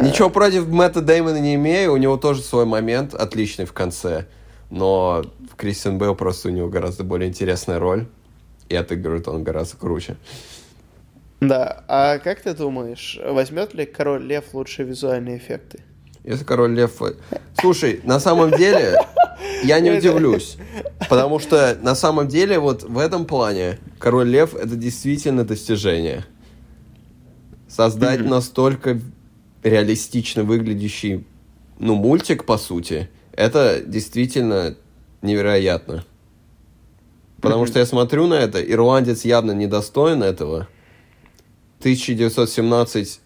[0.01, 4.27] Ничего против Мэтта Деймона не имею, у него тоже свой момент отличный в конце,
[4.69, 5.23] но
[5.57, 8.05] Кристиан Бейл просто у него гораздо более интересная роль,
[8.69, 10.15] и отыгрывает он гораздо круче.
[11.41, 11.83] Да.
[11.87, 15.81] А как ты думаешь, возьмет ли Король Лев лучшие визуальные эффекты?
[16.23, 17.01] Если Король Лев...
[17.59, 18.97] Слушай, на самом деле,
[19.63, 20.57] я не удивлюсь.
[21.09, 26.25] Потому что на самом деле вот в этом плане Король Лев это действительно достижение.
[27.67, 28.99] Создать настолько
[29.63, 31.25] реалистично выглядящий,
[31.79, 34.75] ну, мультик, по сути, это действительно
[35.21, 36.05] невероятно.
[37.41, 40.67] Потому что я смотрю на это, ирландец явно недостоин этого.
[41.79, 43.19] 1917...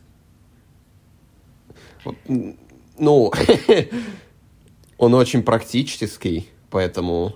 [2.99, 3.31] Ну,
[4.97, 7.33] он очень практический, поэтому...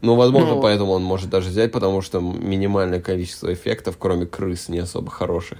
[0.00, 0.60] Ну, возможно, Ну.
[0.60, 5.58] поэтому он может даже взять, потому что минимальное количество эффектов, кроме крыс, не особо хороших.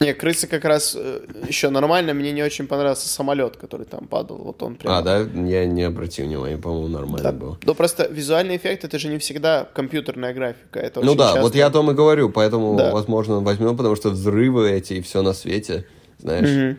[0.00, 2.12] Не, крысы как раз э, еще нормально.
[2.12, 4.36] Мне не очень понравился самолет, который там падал.
[4.38, 4.92] Вот он прям.
[4.92, 5.20] А, да?
[5.20, 7.32] Я не обратил внимания, по-моему, нормально Да.
[7.32, 7.58] было.
[7.64, 10.80] Ну просто визуальный эффект это же не всегда компьютерная графика.
[10.80, 12.90] Это Ну да, часто- вот я о том и говорю, поэтому, Да.
[12.92, 15.86] возможно, он возьмем, потому что взрывы эти и все на свете,
[16.18, 16.50] знаешь.
[16.50, 16.78] Мгм.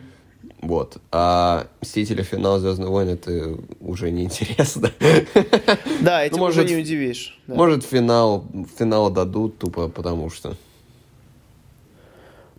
[0.60, 0.96] Вот.
[1.12, 4.90] А Мстители финал Звездные войны это уже неинтересно.
[6.00, 7.38] Да, этим Ну, может, уже не удивишь.
[7.46, 7.54] да.
[7.54, 8.44] Может, финал,
[8.78, 10.56] финал дадут тупо потому что.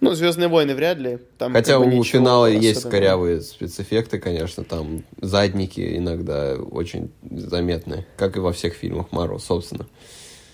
[0.02, 1.20] Ну, Звездные войны вряд ли.
[1.38, 2.91] Там Хотя как бы у финала есть особенного.
[2.91, 9.88] корявые спецэффекты, конечно, там задники иногда очень заметны, как и во всех фильмах Марвел, собственно.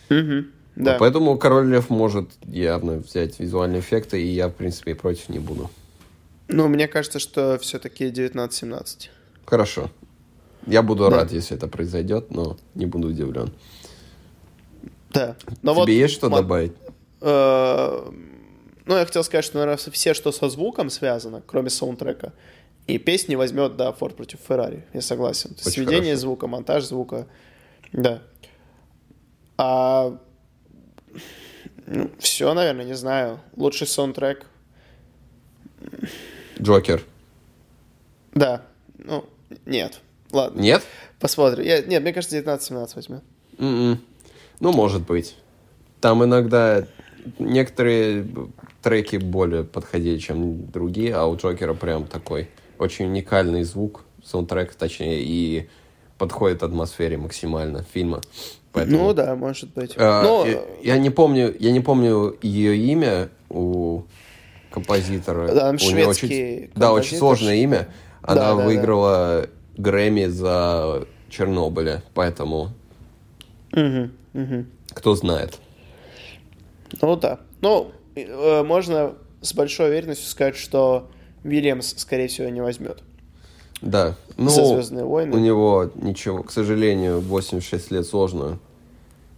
[0.10, 0.48] Мгм.
[0.76, 0.98] Да.
[1.00, 5.70] Поэтому Король Лев может явно взять визуальные эффекты, и я, в принципе, против не буду.
[6.48, 9.10] Ну, мне кажется, что все-таки 19-17.
[9.46, 9.90] Хорошо.
[10.68, 11.18] Я буду Да.
[11.18, 13.52] рад, если это произойдет, но не буду удивлен.
[15.12, 15.36] Да.
[15.62, 16.74] Но Тебе вот, есть что мо- добавить?
[17.22, 18.12] э,
[18.86, 22.34] ну, я хотел сказать, что, наверное, все, что со звуком связано, кроме саундтрека,
[22.88, 24.86] и песни возьмет, да, Форд против Феррари.
[24.94, 25.50] Я согласен.
[25.52, 26.22] То есть Очень сведение хорошо.
[26.22, 27.28] звука, монтаж звука.
[27.94, 28.22] Да.
[29.58, 30.18] А
[32.20, 33.40] все, наверное, не знаю.
[33.56, 34.46] Лучший саундтрек.
[36.60, 37.04] Джокер.
[38.34, 38.62] Да.
[38.98, 39.26] Ну,
[39.66, 40.02] нет.
[40.32, 40.60] Ладно.
[40.60, 40.84] Нет?
[41.20, 41.64] Посмотрим.
[41.66, 43.24] Я- нет, мне кажется, 19-17 возьмет.
[43.58, 44.00] М-м.
[44.60, 45.36] Ну, может быть.
[46.02, 46.86] Там иногда
[47.40, 48.28] некоторые
[48.82, 55.22] треки более подходили, чем другие, а у Джокера прям такой очень уникальный звук, саундтрек, точнее,
[55.24, 55.70] и
[56.18, 58.22] подходит атмосфере максимально фильма.
[58.74, 58.98] Поэтому...
[59.00, 59.94] Ну да, может быть.
[59.98, 64.04] А, Но, я, я не помню, я не помню ее имя у
[64.76, 65.48] композитора.
[65.48, 67.20] Да, там шведский очень, да, очень композитор.
[67.20, 67.88] сложное имя.
[68.22, 68.66] Она Да, да, да.
[68.66, 69.48] выиграла
[69.78, 72.70] Грэмми за Чернобыля, поэтому
[73.72, 74.68] Мгм, мгм.
[74.94, 75.58] кто знает.
[77.02, 77.40] Ну да.
[77.62, 81.10] Ну, э, можно с большой уверенностью сказать, что
[81.44, 83.02] Вильямс, скорее всего, не возьмет.
[83.82, 84.16] Да.
[84.38, 85.36] Ну, За «Звездные войны».
[85.36, 88.60] у него ничего, к сожалению, 86 лет сложно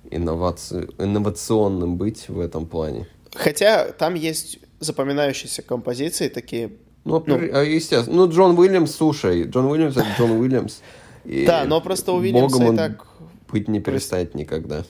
[0.09, 3.07] инноваци- инновационным быть в этом плане.
[3.35, 6.71] Хотя там есть запоминающиеся композиции такие.
[7.05, 7.35] Ну, Ну.
[7.53, 8.15] а, естественно.
[8.25, 10.79] Ну, Джон Уильямс, слушай, Джон Уильямс это Джон Уильямс.
[11.25, 13.05] И Да, но просто у Уильямса Богом и он так...
[13.51, 14.83] быть не перестанет никогда.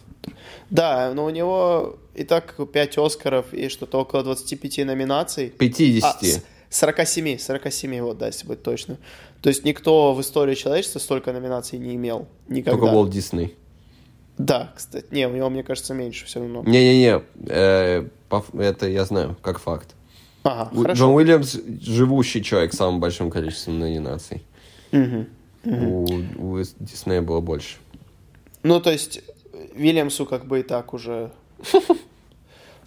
[0.69, 5.49] Да, но у него и так 5 Оскаров и что-то около 25 номинаций.
[5.49, 6.03] 50.
[6.03, 8.97] А, с- 47, 47, вот, да, если быть точно.
[9.41, 12.27] То есть никто в истории человечества столько номинаций не имел.
[12.49, 12.79] Никогда.
[12.79, 13.55] Только Уолт Дисней.
[14.37, 15.05] Да, кстати.
[15.11, 16.63] Не, у него, мне кажется, меньше все равно.
[16.63, 18.07] Не-не-не, э,
[18.59, 19.95] это я знаю, как факт.
[20.43, 20.99] Ага, У- хорошо.
[20.99, 24.43] Джон Уильямс живущий человек с самым большим количеством номинаций.
[24.91, 25.27] Мгм.
[25.65, 26.05] У,
[26.37, 27.77] у Диснея было больше.
[28.63, 29.21] Ну, то есть,
[29.75, 31.31] Вильямсу как бы и так уже...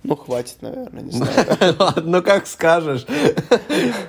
[0.02, 1.77] Ну, хватит, наверное, не знаю.
[2.05, 3.05] Ну как скажешь.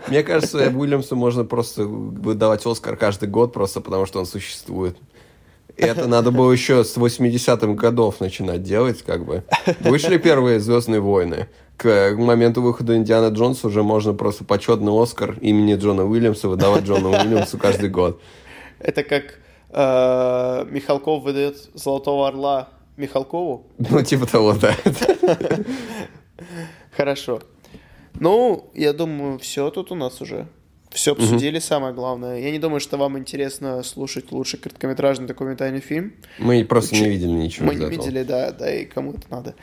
[0.08, 4.96] Мне кажется, Уильямсу можно просто выдавать Оскар каждый год, просто потому что он существует.
[5.78, 9.44] Это надо было еще с 80-х годов начинать делать, как бы.
[9.80, 11.48] Вышли первые «Звездные войны».
[11.78, 17.10] К моменту выхода Индиана Джонса уже можно просто почетный Оскар имени Джона Уильямса выдавать Джону
[17.10, 18.22] Уильямсу каждый год.
[18.78, 19.40] Это как
[19.70, 23.68] э, Михалков выдает Золотого Орла Михалкову.
[23.80, 24.76] Ну, типа того, да.
[26.96, 27.42] Хорошо.
[28.20, 30.48] Ну, я думаю, все тут у нас уже.
[30.92, 32.40] Все обсудили, самое главное.
[32.40, 36.14] Я не думаю, что вам интересно слушать лучший короткометражный документальный фильм.
[36.38, 37.92] Мы просто не Чё- видели ничего Мы не этого.
[37.92, 39.56] видели, да, да, и кому это надо.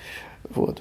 [0.49, 0.81] Вот.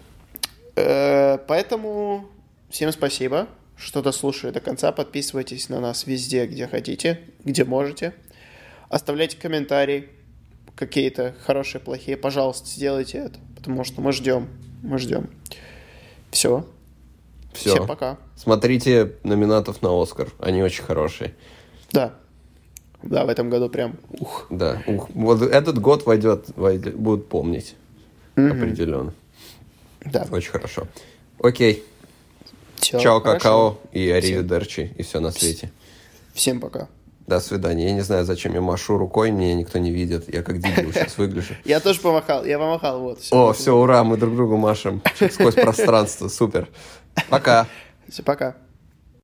[0.75, 2.27] Э, Поэтому
[2.69, 4.91] всем спасибо, что дослушали до конца.
[4.91, 8.13] Подписывайтесь на нас везде, где хотите, где можете.
[8.89, 10.07] Оставляйте комментарии
[10.75, 12.15] какие-то хорошие, плохие.
[12.15, 14.47] Пожалуйста, сделайте это, потому что мы ждем.
[14.81, 15.29] Мы ждем.
[16.31, 16.65] Все.
[17.57, 17.73] Всё.
[17.73, 18.17] Всем пока.
[18.35, 20.29] Смотрите номинатов на Оскар.
[20.39, 21.33] Они очень хорошие.
[21.91, 22.13] Да.
[23.03, 24.45] Да, в этом году прям ух.
[24.49, 24.81] Да.
[24.87, 27.75] Ух, вот этот год войдет, войдет будут помнить.
[28.35, 29.13] Определенно.
[30.05, 30.27] Да.
[30.31, 30.87] Очень хорошо.
[31.41, 31.83] Окей.
[32.77, 33.39] Всё, Чао, хорошо.
[33.39, 34.93] какао и аривидерчи.
[34.97, 35.71] И все на свете.
[36.33, 36.87] Всем пока.
[37.25, 37.85] До свидания.
[37.87, 40.33] Я не знаю, зачем я машу рукой, меня никто не видит.
[40.33, 41.55] Я как дебил сейчас выгляжу.
[41.65, 42.45] Я тоже помахал.
[42.45, 43.19] Я помахал, вот.
[43.31, 45.01] О, все, ура, мы друг другу машем
[45.31, 46.29] сквозь пространство.
[46.29, 46.69] Супер.
[47.29, 47.67] Пока.
[48.07, 48.55] Все, пока.